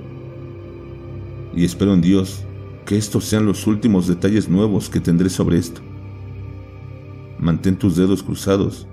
Y 1.55 1.65
espero 1.65 1.95
en 1.95 2.03
Dios 2.03 2.45
que 2.85 2.99
estos 2.99 3.25
sean 3.25 3.47
los 3.47 3.67
últimos 3.67 4.07
detalles 4.07 4.47
nuevos 4.47 4.91
que 4.91 5.01
tendré 5.01 5.31
sobre 5.31 5.57
esto. 5.57 5.81
Mantén 7.39 7.79
tus 7.79 7.97
dedos 7.97 8.23
cruzados 8.23 8.87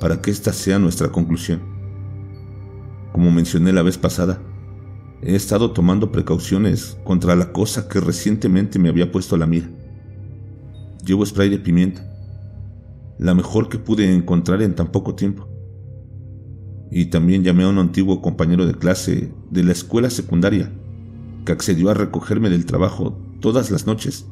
para 0.00 0.22
que 0.22 0.30
esta 0.30 0.52
sea 0.52 0.78
nuestra 0.78 1.08
conclusión. 1.08 1.62
Como 3.12 3.32
mencioné 3.32 3.72
la 3.72 3.82
vez 3.82 3.98
pasada, 3.98 4.40
he 5.22 5.34
estado 5.34 5.72
tomando 5.72 6.12
precauciones 6.12 6.96
contra 7.02 7.34
la 7.34 7.50
cosa 7.50 7.88
que 7.88 7.98
recientemente 7.98 8.78
me 8.78 8.88
había 8.88 9.10
puesto 9.10 9.34
a 9.34 9.38
la 9.38 9.46
mira. 9.46 9.68
Llevo 11.04 11.26
spray 11.26 11.48
de 11.48 11.58
pimienta, 11.58 12.08
la 13.18 13.34
mejor 13.34 13.68
que 13.68 13.78
pude 13.78 14.14
encontrar 14.14 14.62
en 14.62 14.76
tan 14.76 14.92
poco 14.92 15.16
tiempo. 15.16 15.55
Y 16.90 17.06
también 17.06 17.42
llamé 17.42 17.64
a 17.64 17.68
un 17.68 17.78
antiguo 17.78 18.22
compañero 18.22 18.66
de 18.66 18.74
clase 18.74 19.32
de 19.50 19.64
la 19.64 19.72
escuela 19.72 20.10
secundaria 20.10 20.72
que 21.44 21.52
accedió 21.52 21.90
a 21.90 21.94
recogerme 21.94 22.50
del 22.50 22.66
trabajo 22.66 23.18
todas 23.40 23.70
las 23.70 23.86
noches 23.86 24.26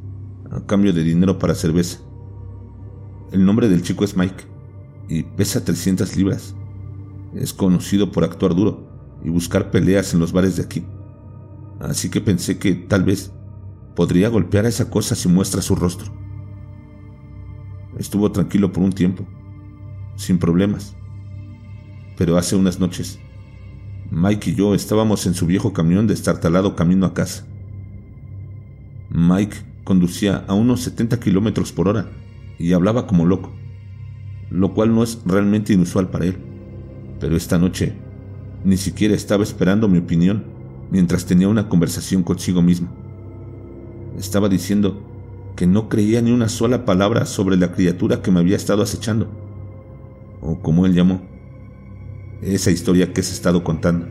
a 0.51 0.61
cambio 0.67 0.93
de 0.93 1.03
dinero 1.03 1.39
para 1.39 1.55
cerveza. 1.55 2.01
El 3.33 3.45
nombre 3.45 3.69
del 3.69 3.83
chico 3.83 4.05
es 4.05 4.17
Mike 4.17 4.45
y 5.09 5.23
pesa 5.23 5.65
300 5.65 6.17
libras. 6.17 6.55
Es 7.35 7.53
conocido 7.53 8.13
por 8.13 8.25
actuar 8.25 8.55
duro 8.55 8.87
y 9.25 9.31
buscar 9.31 9.71
peleas 9.71 10.15
en 10.15 10.21
los 10.21 10.33
bares 10.33 10.57
de 10.57 10.63
aquí. 10.63 10.85
Así 11.81 12.11
que 12.11 12.21
pensé 12.21 12.59
que 12.59 12.75
tal 12.75 13.03
vez 13.05 13.33
podría 13.97 14.29
golpear 14.29 14.67
a 14.67 14.69
esa 14.69 14.91
cosa 14.91 15.15
si 15.15 15.29
muestra 15.29 15.63
su 15.63 15.75
rostro. 15.75 16.13
Estuvo 17.99 18.31
tranquilo 18.33 18.73
por 18.73 18.83
un 18.83 18.93
tiempo, 18.93 19.27
sin 20.17 20.39
problemas. 20.39 20.97
Pero 22.16 22.37
hace 22.37 22.56
unas 22.56 22.78
noches, 22.78 23.18
Mike 24.11 24.50
y 24.50 24.54
yo 24.54 24.75
estábamos 24.75 25.26
en 25.26 25.35
su 25.35 25.47
viejo 25.47 25.73
camión 25.73 26.06
destartalado 26.06 26.76
camino 26.76 27.06
a 27.06 27.14
casa. 27.14 27.47
Mike 29.11 29.56
conducía 29.85 30.44
a 30.47 30.54
unos 30.54 30.80
70 30.83 31.21
kilómetros 31.21 31.73
por 31.73 31.88
hora 31.88 32.11
y 32.59 32.73
hablaba 32.73 33.06
como 33.06 33.26
loco 33.26 33.52
lo 34.54 34.73
cual 34.73 34.94
no 34.94 35.02
es 35.02 35.21
realmente 35.26 35.73
inusual 35.73 36.09
para 36.09 36.26
él. 36.26 36.37
Pero 37.18 37.37
esta 37.37 37.59
noche 37.59 37.94
ni 38.64 38.76
siquiera 38.76 39.14
estaba 39.14 39.42
esperando 39.42 39.88
mi 39.88 39.99
opinión 39.99 40.44
mientras 40.90 41.26
tenía 41.26 41.49
una 41.49 41.68
conversación 41.68 42.23
consigo 42.23 42.62
mismo. 42.62 42.88
Estaba 44.16 44.49
diciendo 44.49 45.02
que 45.56 45.66
no 45.66 45.88
creía 45.88 46.23
ni 46.23 46.30
una 46.30 46.49
sola 46.49 46.85
palabra 46.85 47.26
sobre 47.26 47.56
la 47.56 47.73
criatura 47.73 48.23
que 48.23 48.30
me 48.30 48.40
había 48.40 48.56
estado 48.56 48.83
acechando, 48.83 49.28
o 50.40 50.61
como 50.61 50.87
él 50.87 50.94
llamó, 50.94 51.23
esa 52.43 52.71
historia 52.71 53.12
que 53.12 53.23
se 53.23 53.31
ha 53.31 53.35
estado 53.35 53.64
contando. 53.64 54.07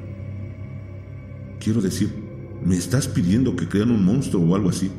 Quiero 1.59 1.81
decir, 1.81 2.13
¿me 2.65 2.75
estás 2.75 3.07
pidiendo 3.07 3.55
que 3.55 3.67
crean 3.67 3.91
un 3.91 4.03
monstruo 4.03 4.43
o 4.43 4.55
algo 4.55 4.69
así? 4.69 4.91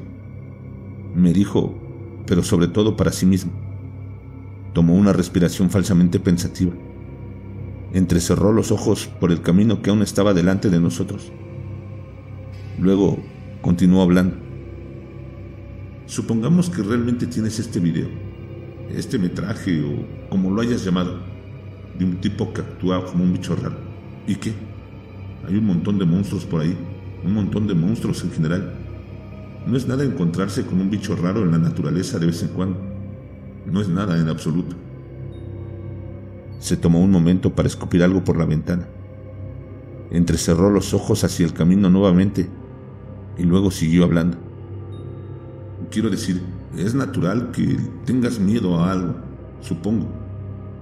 Me 1.15 1.33
dijo, 1.33 1.75
pero 2.27 2.43
sobre 2.43 2.69
todo 2.69 2.97
para 2.97 3.13
sí 3.13 3.27
mismo. 3.27 3.53
Tomó 4.73 4.95
una 4.95 5.13
respiración 5.13 5.71
falsamente 5.71 6.19
pensativa. 6.19 6.73
Entrecerró 7.93 8.53
los 8.53 8.73
ojos 8.73 9.07
por 9.21 9.31
el 9.31 9.41
camino 9.41 9.83
que 9.83 9.91
aún 9.91 10.03
estaba 10.03 10.35
delante 10.35 10.71
de 10.71 10.81
nosotros. 10.81 11.33
Luego 12.79 13.19
continuó 13.63 14.03
hablando. 14.03 14.37
Supongamos 16.07 16.71
que 16.71 16.83
realmente 16.83 17.27
tienes 17.27 17.59
este 17.59 17.79
video, 17.79 18.09
este 18.91 19.19
metraje 19.19 19.83
o 19.83 20.29
como 20.29 20.51
lo 20.51 20.61
hayas 20.61 20.85
llamado, 20.85 21.34
de 21.99 22.05
un 22.05 22.17
tipo 22.21 22.53
que 22.53 22.61
actúa 22.61 23.05
como 23.05 23.25
un 23.25 23.33
bicho 23.33 23.57
raro. 23.57 23.77
¿Y 24.27 24.37
qué? 24.37 24.53
Hay 25.47 25.57
un 25.57 25.67
montón 25.67 25.99
de 25.99 26.05
monstruos 26.05 26.45
por 26.45 26.63
ahí, 26.63 26.77
un 27.25 27.35
montón 27.35 27.67
de 27.67 27.75
monstruos 27.75 28.23
en 28.25 28.31
general. 28.31 28.73
No 29.67 29.77
es 29.77 29.87
nada 29.87 30.05
encontrarse 30.05 30.65
con 30.65 30.81
un 30.81 30.91
bicho 30.91 31.17
raro 31.17 31.43
en 31.43 31.51
la 31.51 31.59
naturaleza 31.59 32.19
de 32.19 32.27
vez 32.27 32.43
en 32.43 32.49
cuando. 32.49 32.79
No 33.67 33.81
es 33.81 33.89
nada 33.89 34.19
en 34.19 34.29
absoluto. 34.29 34.77
Se 36.59 36.77
tomó 36.77 37.01
un 37.01 37.11
momento 37.11 37.55
para 37.55 37.69
escupir 37.69 38.03
algo 38.03 38.25
por 38.25 38.37
la 38.37 38.45
ventana. 38.45 38.87
Entrecerró 40.11 40.71
los 40.71 40.95
ojos 40.95 41.25
hacia 41.25 41.47
el 41.47 41.53
camino 41.53 41.91
nuevamente 41.91 42.49
y 43.37 43.43
luego 43.43 43.71
siguió 43.71 44.05
hablando. 44.05 44.39
Quiero 45.91 46.11
decir, 46.11 46.43
es 46.77 46.95
natural 46.95 47.51
que 47.53 47.79
tengas 48.05 48.39
miedo 48.39 48.79
a 48.81 48.93
algo, 48.93 49.15
supongo. 49.61 50.07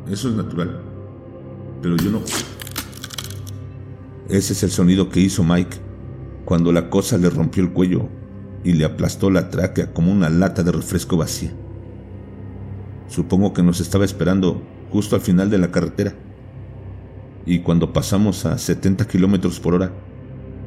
Eso 0.09 0.28
es 0.28 0.35
natural. 0.35 0.91
Pero 1.82 1.96
yo 1.96 2.10
no... 2.10 2.20
Ese 4.28 4.52
es 4.52 4.62
el 4.62 4.70
sonido 4.70 5.10
que 5.10 5.20
hizo 5.20 5.44
Mike 5.44 5.76
cuando 6.44 6.72
la 6.72 6.88
cosa 6.88 7.18
le 7.18 7.28
rompió 7.28 7.62
el 7.62 7.72
cuello 7.72 8.08
y 8.64 8.72
le 8.74 8.84
aplastó 8.84 9.30
la 9.30 9.50
tráquea 9.50 9.92
como 9.92 10.12
una 10.12 10.30
lata 10.30 10.62
de 10.62 10.72
refresco 10.72 11.16
vacía. 11.16 11.52
Supongo 13.08 13.52
que 13.52 13.62
nos 13.62 13.80
estaba 13.80 14.04
esperando 14.04 14.62
justo 14.90 15.16
al 15.16 15.22
final 15.22 15.50
de 15.50 15.58
la 15.58 15.70
carretera. 15.70 16.14
Y 17.44 17.58
cuando 17.58 17.92
pasamos 17.92 18.46
a 18.46 18.56
70 18.56 19.06
kilómetros 19.08 19.58
por 19.58 19.74
hora, 19.74 19.92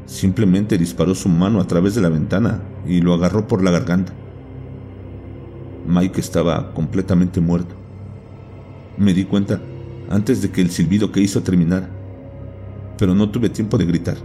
simplemente 0.05 0.77
disparó 0.77 1.15
su 1.15 1.29
mano 1.29 1.61
a 1.61 1.67
través 1.67 1.95
de 1.95 2.01
la 2.01 2.09
ventana 2.09 2.61
y 2.85 3.01
lo 3.01 3.13
agarró 3.13 3.47
por 3.47 3.63
la 3.63 3.71
garganta. 3.71 4.13
Mike 5.87 6.19
estaba 6.19 6.73
completamente 6.73 7.39
muerto. 7.39 7.75
Me 8.97 9.13
di 9.13 9.23
cuenta 9.23 9.61
antes 10.09 10.41
de 10.41 10.51
que 10.51 10.61
el 10.61 10.69
silbido 10.69 11.11
que 11.11 11.21
hizo 11.21 11.41
terminara, 11.41 11.89
pero 12.97 13.15
no 13.15 13.29
tuve 13.29 13.49
tiempo 13.49 13.77
de 13.77 13.85
gritar. 13.85 14.17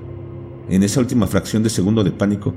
En 0.68 0.82
esa 0.82 1.00
última 1.00 1.26
fracción 1.26 1.62
de 1.62 1.70
segundo 1.70 2.04
de 2.04 2.12
pánico, 2.12 2.54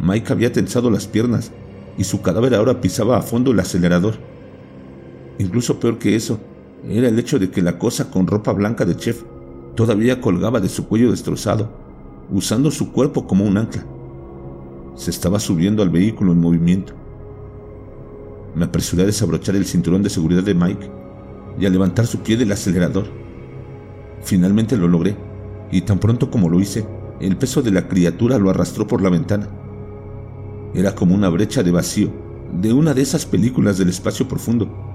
Mike 0.00 0.32
había 0.32 0.52
tensado 0.52 0.90
las 0.90 1.06
piernas 1.06 1.50
y 1.96 2.04
su 2.04 2.22
cadáver 2.22 2.54
ahora 2.54 2.80
pisaba 2.80 3.16
a 3.16 3.22
fondo 3.22 3.50
el 3.50 3.60
acelerador. 3.60 4.14
Incluso 5.38 5.80
peor 5.80 5.98
que 5.98 6.14
eso, 6.14 6.38
era 6.88 7.08
el 7.08 7.18
hecho 7.18 7.38
de 7.38 7.50
que 7.50 7.62
la 7.62 7.78
cosa 7.78 8.10
con 8.10 8.26
ropa 8.26 8.52
blanca 8.52 8.84
de 8.84 8.96
chef 8.96 9.24
todavía 9.74 10.20
colgaba 10.20 10.60
de 10.60 10.68
su 10.68 10.86
cuello 10.86 11.10
destrozado, 11.10 11.70
usando 12.30 12.70
su 12.70 12.92
cuerpo 12.92 13.26
como 13.26 13.44
un 13.44 13.56
ancla. 13.56 13.84
Se 14.94 15.10
estaba 15.10 15.40
subiendo 15.40 15.82
al 15.82 15.90
vehículo 15.90 16.32
en 16.32 16.40
movimiento. 16.40 16.92
Me 18.54 18.64
apresuré 18.64 19.02
a 19.02 19.06
desabrochar 19.06 19.56
el 19.56 19.66
cinturón 19.66 20.02
de 20.02 20.10
seguridad 20.10 20.42
de 20.42 20.54
Mike 20.54 20.90
y 21.58 21.66
a 21.66 21.70
levantar 21.70 22.06
su 22.06 22.20
pie 22.20 22.36
del 22.36 22.52
acelerador. 22.52 23.06
Finalmente 24.22 24.76
lo 24.76 24.88
logré, 24.88 25.16
y 25.70 25.82
tan 25.82 25.98
pronto 25.98 26.30
como 26.30 26.48
lo 26.48 26.60
hice, 26.60 26.86
el 27.20 27.36
peso 27.36 27.62
de 27.62 27.70
la 27.70 27.88
criatura 27.88 28.38
lo 28.38 28.50
arrastró 28.50 28.86
por 28.86 29.02
la 29.02 29.10
ventana. 29.10 29.48
Era 30.74 30.94
como 30.94 31.14
una 31.14 31.28
brecha 31.28 31.62
de 31.62 31.70
vacío 31.70 32.10
de 32.52 32.72
una 32.72 32.94
de 32.94 33.02
esas 33.02 33.26
películas 33.26 33.76
del 33.78 33.88
espacio 33.88 34.26
profundo 34.26 34.88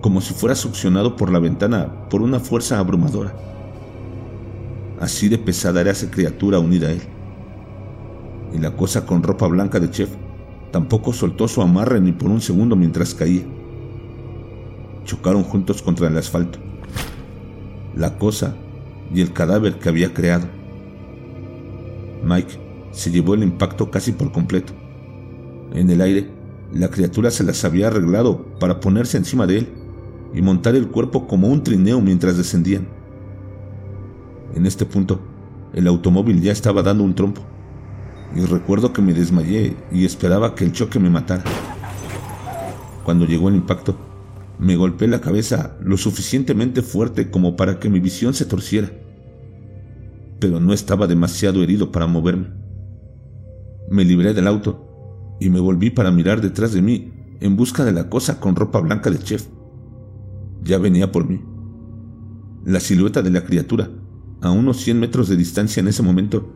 como 0.00 0.20
si 0.20 0.34
fuera 0.34 0.54
succionado 0.54 1.16
por 1.16 1.30
la 1.30 1.38
ventana 1.38 2.08
por 2.08 2.22
una 2.22 2.40
fuerza 2.40 2.78
abrumadora. 2.78 3.34
Así 5.00 5.28
de 5.28 5.38
pesada 5.38 5.80
era 5.80 5.90
esa 5.90 6.10
criatura 6.10 6.58
unida 6.58 6.88
a 6.88 6.92
él. 6.92 7.02
y 8.54 8.58
la 8.58 8.74
cosa 8.74 9.04
con 9.04 9.22
ropa 9.22 9.46
blanca 9.46 9.78
de 9.78 9.90
chef 9.90 10.08
tampoco 10.72 11.12
soltó 11.12 11.48
su 11.48 11.60
amarre 11.60 12.00
ni 12.00 12.12
por 12.12 12.30
un 12.30 12.40
segundo 12.40 12.76
mientras 12.76 13.14
caía. 13.14 13.42
Chocaron 15.08 15.42
juntos 15.42 15.80
contra 15.80 16.08
el 16.08 16.18
asfalto. 16.18 16.58
La 17.96 18.18
cosa 18.18 18.54
y 19.10 19.22
el 19.22 19.32
cadáver 19.32 19.78
que 19.78 19.88
había 19.88 20.12
creado. 20.12 20.46
Mike 22.22 22.60
se 22.90 23.10
llevó 23.10 23.32
el 23.32 23.42
impacto 23.42 23.90
casi 23.90 24.12
por 24.12 24.32
completo. 24.32 24.74
En 25.72 25.88
el 25.88 26.02
aire, 26.02 26.30
la 26.74 26.90
criatura 26.90 27.30
se 27.30 27.42
las 27.42 27.64
había 27.64 27.86
arreglado 27.86 28.44
para 28.60 28.80
ponerse 28.80 29.16
encima 29.16 29.46
de 29.46 29.60
él 29.60 29.68
y 30.34 30.42
montar 30.42 30.76
el 30.76 30.88
cuerpo 30.88 31.26
como 31.26 31.48
un 31.48 31.62
trineo 31.62 32.02
mientras 32.02 32.36
descendían. 32.36 32.86
En 34.54 34.66
este 34.66 34.84
punto, 34.84 35.20
el 35.72 35.86
automóvil 35.86 36.42
ya 36.42 36.52
estaba 36.52 36.82
dando 36.82 37.02
un 37.02 37.14
trompo, 37.14 37.40
y 38.36 38.40
recuerdo 38.40 38.92
que 38.92 39.00
me 39.00 39.14
desmayé 39.14 39.74
y 39.90 40.04
esperaba 40.04 40.54
que 40.54 40.64
el 40.64 40.72
choque 40.72 40.98
me 40.98 41.08
matara. 41.08 41.44
Cuando 43.04 43.24
llegó 43.24 43.48
el 43.48 43.54
impacto, 43.54 43.96
me 44.58 44.76
golpeé 44.76 45.06
la 45.08 45.20
cabeza 45.20 45.76
lo 45.80 45.96
suficientemente 45.96 46.82
fuerte 46.82 47.30
como 47.30 47.56
para 47.56 47.78
que 47.78 47.88
mi 47.88 48.00
visión 48.00 48.34
se 48.34 48.44
torciera, 48.44 48.90
pero 50.40 50.60
no 50.60 50.72
estaba 50.72 51.06
demasiado 51.06 51.62
herido 51.62 51.92
para 51.92 52.06
moverme. 52.06 52.48
Me 53.90 54.04
libré 54.04 54.34
del 54.34 54.46
auto 54.46 55.36
y 55.40 55.50
me 55.50 55.60
volví 55.60 55.90
para 55.90 56.10
mirar 56.10 56.40
detrás 56.40 56.72
de 56.72 56.82
mí 56.82 57.12
en 57.40 57.56
busca 57.56 57.84
de 57.84 57.92
la 57.92 58.08
cosa 58.08 58.40
con 58.40 58.56
ropa 58.56 58.80
blanca 58.80 59.10
de 59.10 59.18
chef. 59.18 59.46
Ya 60.62 60.78
venía 60.78 61.12
por 61.12 61.28
mí. 61.28 61.40
La 62.64 62.80
silueta 62.80 63.22
de 63.22 63.30
la 63.30 63.44
criatura, 63.44 63.90
a 64.40 64.50
unos 64.50 64.78
100 64.78 64.98
metros 64.98 65.28
de 65.28 65.36
distancia 65.36 65.80
en 65.80 65.88
ese 65.88 66.02
momento, 66.02 66.52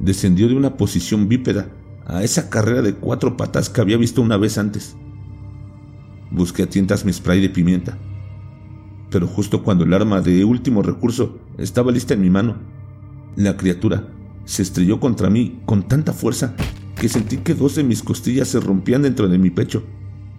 descendió 0.00 0.48
de 0.48 0.56
una 0.56 0.76
posición 0.76 1.28
bípeda 1.28 1.70
a 2.04 2.22
esa 2.22 2.50
carrera 2.50 2.82
de 2.82 2.94
cuatro 2.94 3.36
patas 3.36 3.70
que 3.70 3.80
había 3.80 3.96
visto 3.96 4.20
una 4.20 4.36
vez 4.36 4.58
antes. 4.58 4.96
Busqué 6.30 6.64
a 6.64 6.70
tientas 6.70 7.04
mi 7.04 7.12
spray 7.12 7.40
de 7.40 7.48
pimienta, 7.48 7.98
pero 9.10 9.26
justo 9.26 9.62
cuando 9.62 9.84
el 9.84 9.94
arma 9.94 10.20
de 10.20 10.44
último 10.44 10.82
recurso 10.82 11.38
estaba 11.58 11.92
lista 11.92 12.14
en 12.14 12.20
mi 12.20 12.30
mano, 12.30 12.56
la 13.36 13.56
criatura 13.56 14.08
se 14.44 14.62
estrelló 14.62 15.00
contra 15.00 15.30
mí 15.30 15.60
con 15.64 15.86
tanta 15.86 16.12
fuerza 16.12 16.54
que 16.96 17.08
sentí 17.08 17.38
que 17.38 17.54
dos 17.54 17.74
de 17.74 17.84
mis 17.84 18.02
costillas 18.02 18.48
se 18.48 18.60
rompían 18.60 19.02
dentro 19.02 19.28
de 19.28 19.38
mi 19.38 19.50
pecho, 19.50 19.84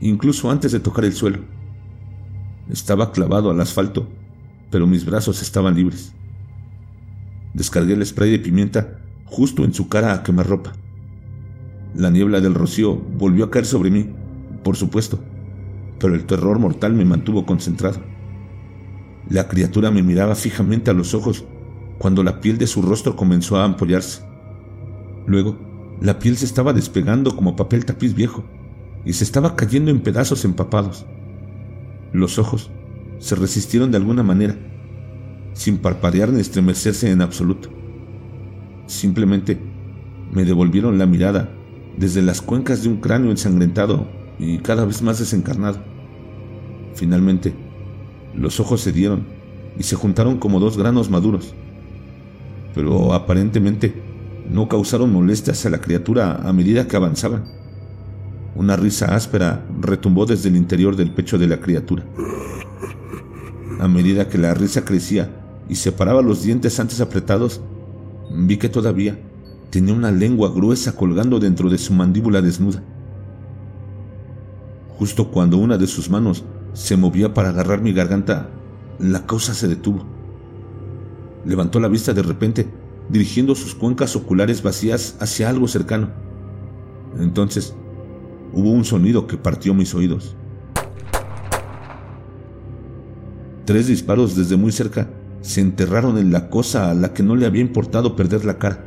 incluso 0.02 0.50
antes 0.50 0.72
de 0.72 0.80
tocar 0.80 1.06
el 1.06 1.14
suelo. 1.14 1.40
Estaba 2.70 3.12
clavado 3.12 3.52
al 3.52 3.62
asfalto, 3.62 4.08
pero 4.70 4.88
mis 4.88 5.06
brazos 5.06 5.42
estaban 5.42 5.76
libres. 5.76 6.14
Descargué 7.54 7.94
el 7.94 8.06
spray 8.06 8.32
de 8.32 8.40
pimienta 8.40 9.00
justo 9.26 9.64
en 9.64 9.74
su 9.74 9.88
cara 9.88 10.14
a 10.14 10.24
quemarropa. 10.24 10.74
La 11.96 12.10
niebla 12.10 12.42
del 12.42 12.54
rocío 12.54 12.96
volvió 12.96 13.46
a 13.46 13.52
caer 13.52 13.66
sobre 13.66 13.90
mí, 13.90 14.10
por 14.64 14.76
supuesto, 14.76 15.24
pero 16.00 16.16
el 16.16 16.26
terror 16.26 16.60
mortal 16.60 16.94
me 16.94 17.06
mantuvo 17.06 17.46
concentrado. 17.46 18.00
La 19.30 19.48
criatura 19.48 19.92
me 19.92 20.04
miraba 20.04 20.36
fijamente 20.36 20.92
a 20.92 20.94
los 20.94 21.14
ojos 21.14 21.46
cuando 21.98 22.24
la 22.24 22.40
piel 22.40 22.58
de 22.58 22.68
su 22.68 22.82
rostro 22.82 23.16
comenzó 23.16 23.58
a 23.58 23.66
ampollarse. 23.66 24.22
Luego, 25.26 25.58
la 26.00 26.20
piel 26.20 26.38
se 26.38 26.46
estaba 26.46 26.74
despegando 26.74 27.36
como 27.36 27.56
papel 27.56 27.86
tapiz 27.86 28.14
viejo 28.14 28.46
y 29.04 29.14
se 29.14 29.24
estaba 29.24 29.56
cayendo 29.56 29.92
en 29.92 30.02
pedazos 30.02 30.46
empapados. 30.46 31.06
Los 32.14 32.40
ojos 32.40 32.70
se 33.20 33.36
resistieron 33.36 33.92
de 33.92 33.98
alguna 33.98 34.24
manera, 34.24 34.56
sin 35.54 35.80
parpadear 35.80 36.30
ni 36.30 36.40
estremecerse 36.40 37.10
en 37.10 37.22
absoluto. 37.22 37.70
Simplemente 38.86 39.58
me 40.32 40.46
devolvieron 40.46 40.98
la 40.98 41.06
mirada 41.06 41.50
desde 41.98 42.22
las 42.22 42.42
cuencas 42.42 42.84
de 42.84 42.90
un 42.90 42.98
cráneo 42.98 43.32
ensangrentado 43.32 44.08
y 44.40 44.60
cada 44.60 44.86
vez 44.86 45.02
más 45.02 45.20
desencarnado. 45.20 45.80
Finalmente, 46.98 47.54
los 48.34 48.60
ojos 48.60 48.82
se 48.82 48.92
dieron 48.92 49.28
y 49.78 49.84
se 49.84 49.96
juntaron 49.96 50.40
como 50.40 50.60
dos 50.60 50.80
granos 50.80 51.12
maduros, 51.12 51.54
pero 52.74 53.14
aparentemente 53.14 53.94
no 54.50 54.68
causaron 54.68 55.14
molestias 55.14 55.64
a 55.68 55.70
la 55.70 55.80
criatura 55.80 56.42
a 56.44 56.52
medida 56.54 56.88
que 56.88 56.96
avanzaban. 56.96 57.44
Una 58.56 58.76
risa 58.76 59.14
áspera 59.14 59.64
retumbó 59.80 60.26
desde 60.26 60.50
el 60.50 60.56
interior 60.56 60.96
del 60.96 61.12
pecho 61.12 61.38
de 61.38 61.46
la 61.46 61.62
criatura. 61.62 62.04
A 63.80 63.88
medida 63.88 64.28
que 64.28 64.40
la 64.40 64.56
risa 64.56 64.84
crecía 64.84 65.30
y 65.70 65.76
separaba 65.76 66.24
los 66.24 66.42
dientes 66.42 66.80
antes 66.80 67.00
apretados, 67.00 67.62
vi 68.36 68.58
que 68.58 68.70
todavía 68.70 69.20
tenía 69.70 69.94
una 69.94 70.10
lengua 70.10 70.50
gruesa 70.50 70.96
colgando 70.96 71.40
dentro 71.40 71.70
de 71.70 71.78
su 71.78 71.94
mandíbula 71.94 72.42
desnuda. 72.42 72.82
Justo 74.98 75.30
cuando 75.30 75.60
una 75.60 75.78
de 75.78 75.86
sus 75.86 76.10
manos 76.10 76.44
se 76.74 76.98
movía 76.98 77.34
para 77.34 77.50
agarrar 77.50 77.82
mi 77.82 77.94
garganta, 77.94 78.50
la 79.00 79.26
cosa 79.26 79.54
se 79.54 79.68
detuvo. 79.68 80.06
Levantó 81.46 81.80
la 81.80 81.88
vista 81.88 82.14
de 82.14 82.24
repente, 82.24 82.68
dirigiendo 83.10 83.56
sus 83.56 83.76
cuencas 83.76 84.16
oculares 84.16 84.62
vacías 84.62 85.16
hacia 85.20 85.50
algo 85.50 85.68
cercano. 85.68 86.10
Entonces, 87.20 87.74
hubo 88.54 88.72
un 88.72 88.86
sonido 88.86 89.28
que 89.28 89.38
partió 89.38 89.74
mis 89.74 89.94
oídos. 89.96 90.36
Tres 93.66 93.88
disparos 93.88 94.36
desde 94.36 94.56
muy 94.56 94.72
cerca 94.72 95.10
se 95.42 95.62
enterraron 95.62 96.18
en 96.18 96.32
la 96.32 96.50
cosa 96.50 96.90
a 96.90 96.94
la 96.94 97.14
que 97.14 97.24
no 97.24 97.36
le 97.36 97.46
había 97.46 97.62
importado 97.62 98.16
perder 98.16 98.46
la 98.46 98.58
cara. 98.58 98.84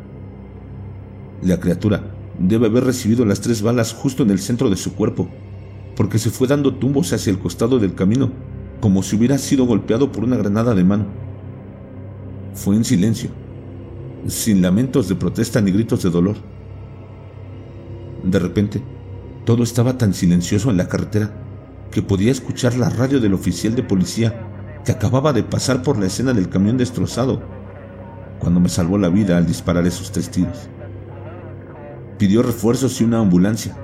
La 1.43 1.61
criatura 1.61 2.15
debe 2.39 2.67
haber 2.67 2.85
recibido 2.85 3.25
las 3.25 3.41
tres 3.41 3.63
balas 3.63 3.93
justo 3.93 4.23
en 4.23 4.31
el 4.31 4.39
centro 4.39 4.71
de 4.71 4.77
su 4.77 4.95
cuerpo, 4.95 5.29
porque 6.01 6.19
se 6.19 6.31
fue 6.31 6.49
dando 6.49 6.77
tumbos 6.77 7.13
hacia 7.13 7.31
el 7.31 7.39
costado 7.39 7.79
del 7.79 7.95
camino, 7.95 8.31
como 8.81 9.03
si 9.03 9.17
hubiera 9.17 9.37
sido 9.37 9.67
golpeado 9.67 10.11
por 10.11 10.25
una 10.25 10.39
granada 10.39 10.75
de 10.75 10.83
mano. 10.83 11.05
Fue 12.55 12.75
en 12.75 12.87
silencio, 12.87 13.29
sin 14.27 14.63
lamentos 14.63 15.11
de 15.11 15.17
protesta 15.17 15.61
ni 15.61 15.73
gritos 15.73 16.03
de 16.03 16.09
dolor. 16.09 16.37
De 18.25 18.39
repente, 18.39 18.83
todo 19.45 19.63
estaba 19.63 19.99
tan 19.99 20.15
silencioso 20.15 20.71
en 20.71 20.79
la 20.79 20.89
carretera 20.89 21.35
que 21.91 22.01
podía 22.01 22.33
escuchar 22.33 22.79
la 22.79 22.89
radio 22.89 23.21
del 23.21 23.35
oficial 23.35 23.77
de 23.77 23.83
policía 23.83 24.81
que 24.87 24.93
acababa 24.93 25.35
de 25.35 25.43
pasar 25.43 25.83
por 25.83 25.99
la 25.99 26.07
escena 26.07 26.33
del 26.33 26.49
camión 26.49 26.79
destrozado 26.79 27.43
cuando 28.39 28.59
me 28.59 28.71
salvó 28.71 28.97
la 28.97 29.11
vida 29.11 29.37
al 29.37 29.47
disparar 29.47 29.87
esos 29.87 30.13
tres 30.13 30.31
tiros. 30.31 30.71
Pidió 32.17 32.43
refuerzos 32.43 32.99
y 33.03 33.05
una 33.05 33.19
ambulancia 33.19 33.77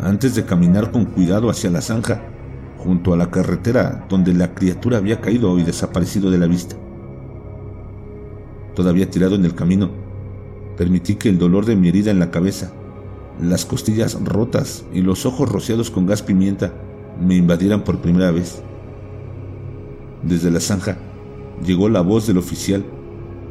antes 0.00 0.34
de 0.34 0.44
caminar 0.44 0.90
con 0.90 1.04
cuidado 1.04 1.50
hacia 1.50 1.70
la 1.70 1.80
zanja 1.80 2.22
junto 2.78 3.12
a 3.12 3.16
la 3.16 3.30
carretera 3.30 4.06
donde 4.08 4.32
la 4.32 4.54
criatura 4.54 4.98
había 4.98 5.20
caído 5.20 5.58
y 5.58 5.64
desaparecido 5.64 6.30
de 6.30 6.38
la 6.38 6.46
vista. 6.46 6.76
Todavía 8.74 9.10
tirado 9.10 9.34
en 9.34 9.44
el 9.44 9.54
camino, 9.54 9.90
permití 10.76 11.16
que 11.16 11.28
el 11.28 11.38
dolor 11.38 11.66
de 11.66 11.74
mi 11.74 11.88
herida 11.88 12.12
en 12.12 12.20
la 12.20 12.30
cabeza, 12.30 12.72
las 13.42 13.64
costillas 13.64 14.16
rotas 14.24 14.84
y 14.92 15.00
los 15.00 15.26
ojos 15.26 15.48
rociados 15.48 15.90
con 15.90 16.06
gas 16.06 16.22
pimienta 16.22 16.72
me 17.20 17.34
invadieran 17.34 17.82
por 17.82 18.00
primera 18.00 18.30
vez. 18.30 18.62
Desde 20.22 20.50
la 20.50 20.60
zanja 20.60 20.96
llegó 21.64 21.88
la 21.88 22.00
voz 22.00 22.26
del 22.28 22.38
oficial 22.38 22.84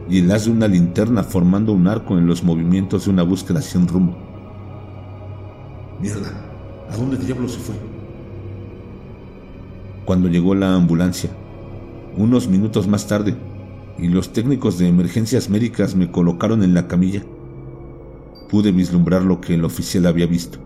y 0.10 0.20
el 0.20 0.32
haz 0.32 0.46
de 0.46 0.52
una 0.52 0.70
linterna 0.70 1.24
formando 1.24 1.74
un 1.74 1.88
arco 1.88 2.18
en 2.18 2.28
los 2.28 2.44
movimientos 2.44 3.06
de 3.06 3.12
una 3.12 3.24
búsqueda 3.24 3.62
sin 3.62 3.88
rumbo. 3.88 4.27
Mierda, 6.02 6.30
¿a 6.90 6.98
dónde 6.98 7.18
diablo 7.18 7.48
se 7.48 7.60
fue? 7.60 7.76
Cuando 10.06 10.28
llegó 10.28 10.56
la 10.56 10.76
ambulancia, 10.76 11.30
unos 12.16 12.48
minutos 12.48 12.88
más 12.88 13.08
tarde, 13.08 13.36
y 13.98 14.08
los 14.08 14.32
técnicos 14.32 14.78
de 14.78 14.88
emergencias 14.88 15.50
médicas 15.50 15.96
me 15.96 16.12
colocaron 16.12 16.64
en 16.64 16.74
la 16.74 16.88
camilla, 16.88 17.24
pude 18.50 18.72
vislumbrar 18.72 19.24
lo 19.24 19.42
que 19.42 19.56
el 19.56 19.66
oficial 19.66 20.06
había 20.06 20.28
visto. 20.28 20.60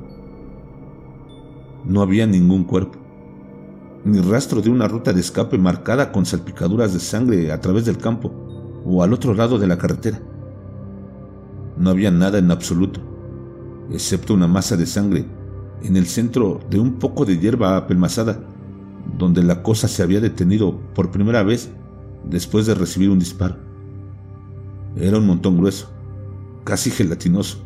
No 1.86 2.02
había 2.02 2.28
ningún 2.28 2.66
cuerpo 2.66 3.02
ni 4.04 4.20
rastro 4.20 4.62
de 4.62 4.70
una 4.70 4.88
ruta 4.88 5.14
de 5.14 5.20
escape 5.20 5.58
marcada 5.58 6.12
con 6.12 6.26
salpicaduras 6.26 6.94
de 6.94 7.00
sangre 7.00 7.52
a 7.52 7.62
través 7.62 7.86
del 7.86 7.98
campo 7.98 8.32
o 8.86 9.04
al 9.04 9.14
otro 9.14 9.34
lado 9.34 9.60
de 9.60 9.68
la 9.68 9.78
carretera. 9.78 10.20
No 11.78 11.90
había 11.90 12.12
nada 12.12 12.40
en 12.40 12.52
absoluto, 12.52 13.00
excepto 13.94 14.34
una 14.34 14.48
masa 14.48 14.78
de 14.78 14.86
sangre 14.86 15.26
en 15.84 15.98
el 15.98 16.06
centro 16.06 16.60
de 16.70 16.80
un 16.80 16.94
poco 17.00 17.26
de 17.26 17.38
hierba 17.38 17.78
apelmazada, 17.78 18.40
donde 19.18 19.44
la 19.44 19.64
cosa 19.64 19.88
se 19.88 20.04
había 20.04 20.20
detenido 20.20 20.80
por 20.94 21.12
primera 21.12 21.44
vez 21.44 21.70
después 22.24 22.66
de 22.66 22.76
recibir 22.76 23.10
un 23.10 23.20
disparo. 23.20 23.58
Era 24.96 25.18
un 25.18 25.26
montón 25.26 25.58
grueso, 25.58 25.90
casi 26.64 26.92
gelatinoso, 26.92 27.60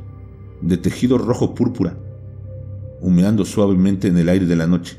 de 0.62 0.78
tejido 0.78 1.18
rojo 1.18 1.54
púrpura, 1.54 1.98
humeando 3.02 3.46
suavemente 3.46 4.08
en 4.08 4.18
el 4.18 4.30
aire 4.30 4.46
de 4.46 4.56
la 4.56 4.68
noche. 4.68 4.98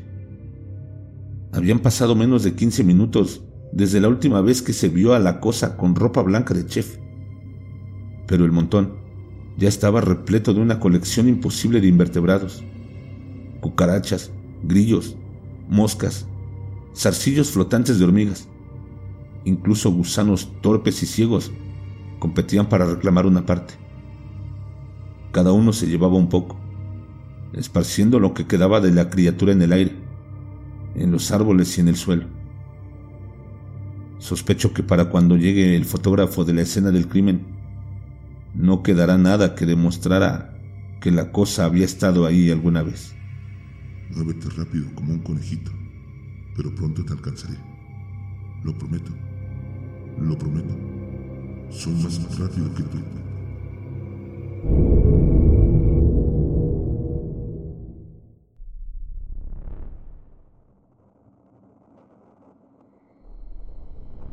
Habían 1.52 1.78
pasado 1.78 2.14
menos 2.14 2.42
de 2.42 2.54
15 2.54 2.84
minutos 2.84 3.42
desde 3.72 4.00
la 4.00 4.08
última 4.08 4.40
vez 4.40 4.62
que 4.62 4.72
se 4.72 4.88
vio 4.88 5.14
a 5.14 5.18
la 5.18 5.40
cosa 5.40 5.76
con 5.76 5.94
ropa 5.94 6.22
blanca 6.22 6.52
de 6.52 6.66
chef. 6.66 6.98
Pero 8.26 8.44
el 8.44 8.52
montón 8.52 9.05
ya 9.56 9.68
estaba 9.68 10.00
repleto 10.00 10.52
de 10.52 10.60
una 10.60 10.80
colección 10.80 11.28
imposible 11.28 11.80
de 11.80 11.88
invertebrados. 11.88 12.62
Cucarachas, 13.60 14.30
grillos, 14.62 15.16
moscas, 15.68 16.26
zarcillos 16.94 17.50
flotantes 17.50 17.98
de 17.98 18.04
hormigas. 18.04 18.48
Incluso 19.44 19.90
gusanos 19.90 20.52
torpes 20.60 21.02
y 21.02 21.06
ciegos 21.06 21.52
competían 22.18 22.68
para 22.68 22.86
reclamar 22.86 23.26
una 23.26 23.46
parte. 23.46 23.74
Cada 25.32 25.52
uno 25.52 25.72
se 25.72 25.86
llevaba 25.86 26.14
un 26.14 26.28
poco, 26.28 26.56
esparciendo 27.52 28.18
lo 28.20 28.34
que 28.34 28.46
quedaba 28.46 28.80
de 28.80 28.90
la 28.90 29.10
criatura 29.10 29.52
en 29.52 29.62
el 29.62 29.72
aire, 29.72 29.92
en 30.94 31.12
los 31.12 31.30
árboles 31.30 31.76
y 31.76 31.80
en 31.80 31.88
el 31.88 31.96
suelo. 31.96 32.26
Sospecho 34.18 34.72
que 34.72 34.82
para 34.82 35.10
cuando 35.10 35.36
llegue 35.36 35.76
el 35.76 35.84
fotógrafo 35.84 36.44
de 36.44 36.54
la 36.54 36.62
escena 36.62 36.90
del 36.90 37.06
crimen, 37.06 37.55
no 38.56 38.82
quedará 38.82 39.18
nada 39.18 39.54
que 39.54 39.66
demostrara 39.66 40.58
que 41.00 41.10
la 41.10 41.30
cosa 41.30 41.66
había 41.66 41.84
estado 41.84 42.26
ahí 42.26 42.50
alguna 42.50 42.82
vez. 42.82 43.14
Muévete 44.14 44.48
rápido 44.56 44.86
como 44.94 45.12
un 45.12 45.20
conejito, 45.20 45.70
pero 46.56 46.74
pronto 46.74 47.04
te 47.04 47.12
alcanzaré. 47.12 47.56
Lo 48.64 48.76
prometo. 48.76 49.12
Lo 50.18 50.38
prometo. 50.38 50.74
Soy 51.70 51.92
más 51.94 52.38
rápido 52.38 52.72
que 52.74 52.82
tú. 52.84 52.98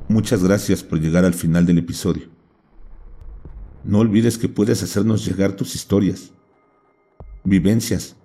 Muchas 0.08 0.44
gracias 0.44 0.84
por 0.84 1.00
llegar 1.02 1.26
al 1.26 1.34
final 1.34 1.66
del 1.66 1.80
episodio. 1.80 2.33
No 3.94 4.00
olvides 4.00 4.40
que 4.40 4.50
puedes 4.50 4.82
hacernos 4.82 5.24
llegar 5.24 5.52
tus 5.52 5.76
historias, 5.76 6.32
vivencias 7.44 8.16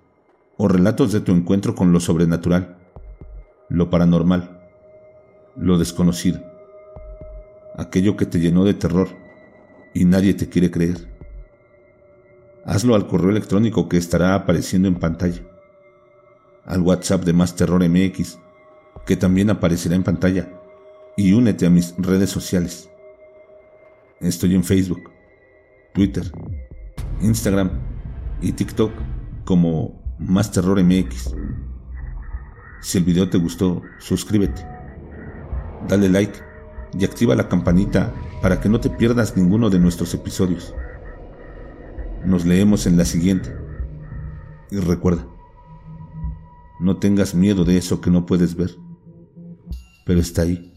o 0.57 0.67
relatos 0.67 1.11
de 1.11 1.19
tu 1.19 1.31
encuentro 1.31 1.75
con 1.75 1.91
lo 1.91 1.99
sobrenatural, 1.99 2.79
lo 3.69 3.91
paranormal, 3.91 4.67
lo 5.55 5.77
desconocido, 5.77 6.41
aquello 7.77 8.17
que 8.17 8.25
te 8.25 8.39
llenó 8.39 8.65
de 8.65 8.73
terror 8.73 9.09
y 9.93 10.05
nadie 10.05 10.33
te 10.33 10.49
quiere 10.49 10.71
creer. 10.71 11.07
Hazlo 12.65 12.95
al 12.95 13.05
correo 13.05 13.29
electrónico 13.29 13.87
que 13.87 13.97
estará 13.97 14.33
apareciendo 14.33 14.87
en 14.87 14.95
pantalla, 14.95 15.43
al 16.65 16.81
WhatsApp 16.81 17.25
de 17.25 17.33
Más 17.33 17.55
Terror 17.55 17.87
MX, 17.87 18.39
que 19.05 19.17
también 19.17 19.51
aparecerá 19.51 19.93
en 19.93 20.01
pantalla 20.01 20.49
y 21.15 21.33
únete 21.33 21.67
a 21.67 21.69
mis 21.69 21.93
redes 21.99 22.31
sociales. 22.31 22.89
Estoy 24.19 24.55
en 24.55 24.63
Facebook, 24.63 25.18
Twitter, 25.99 26.31
Instagram 27.21 27.71
y 28.41 28.53
TikTok 28.53 28.89
como 29.43 30.01
Más 30.17 30.49
Terror 30.49 30.81
MX. 30.81 31.35
Si 32.79 32.99
el 32.99 33.03
video 33.03 33.29
te 33.29 33.37
gustó, 33.37 33.81
suscríbete, 33.97 34.65
dale 35.89 36.07
like 36.07 36.39
y 36.97 37.03
activa 37.03 37.35
la 37.35 37.49
campanita 37.49 38.13
para 38.41 38.61
que 38.61 38.69
no 38.69 38.79
te 38.79 38.89
pierdas 38.89 39.35
ninguno 39.35 39.69
de 39.69 39.79
nuestros 39.79 40.13
episodios. 40.13 40.73
Nos 42.23 42.45
leemos 42.45 42.87
en 42.87 42.95
la 42.95 43.03
siguiente. 43.03 43.53
Y 44.71 44.77
recuerda, 44.77 45.27
no 46.79 46.95
tengas 46.95 47.35
miedo 47.35 47.65
de 47.65 47.75
eso 47.75 47.99
que 47.99 48.09
no 48.09 48.25
puedes 48.25 48.55
ver, 48.55 48.73
pero 50.05 50.21
está 50.21 50.43
ahí 50.43 50.69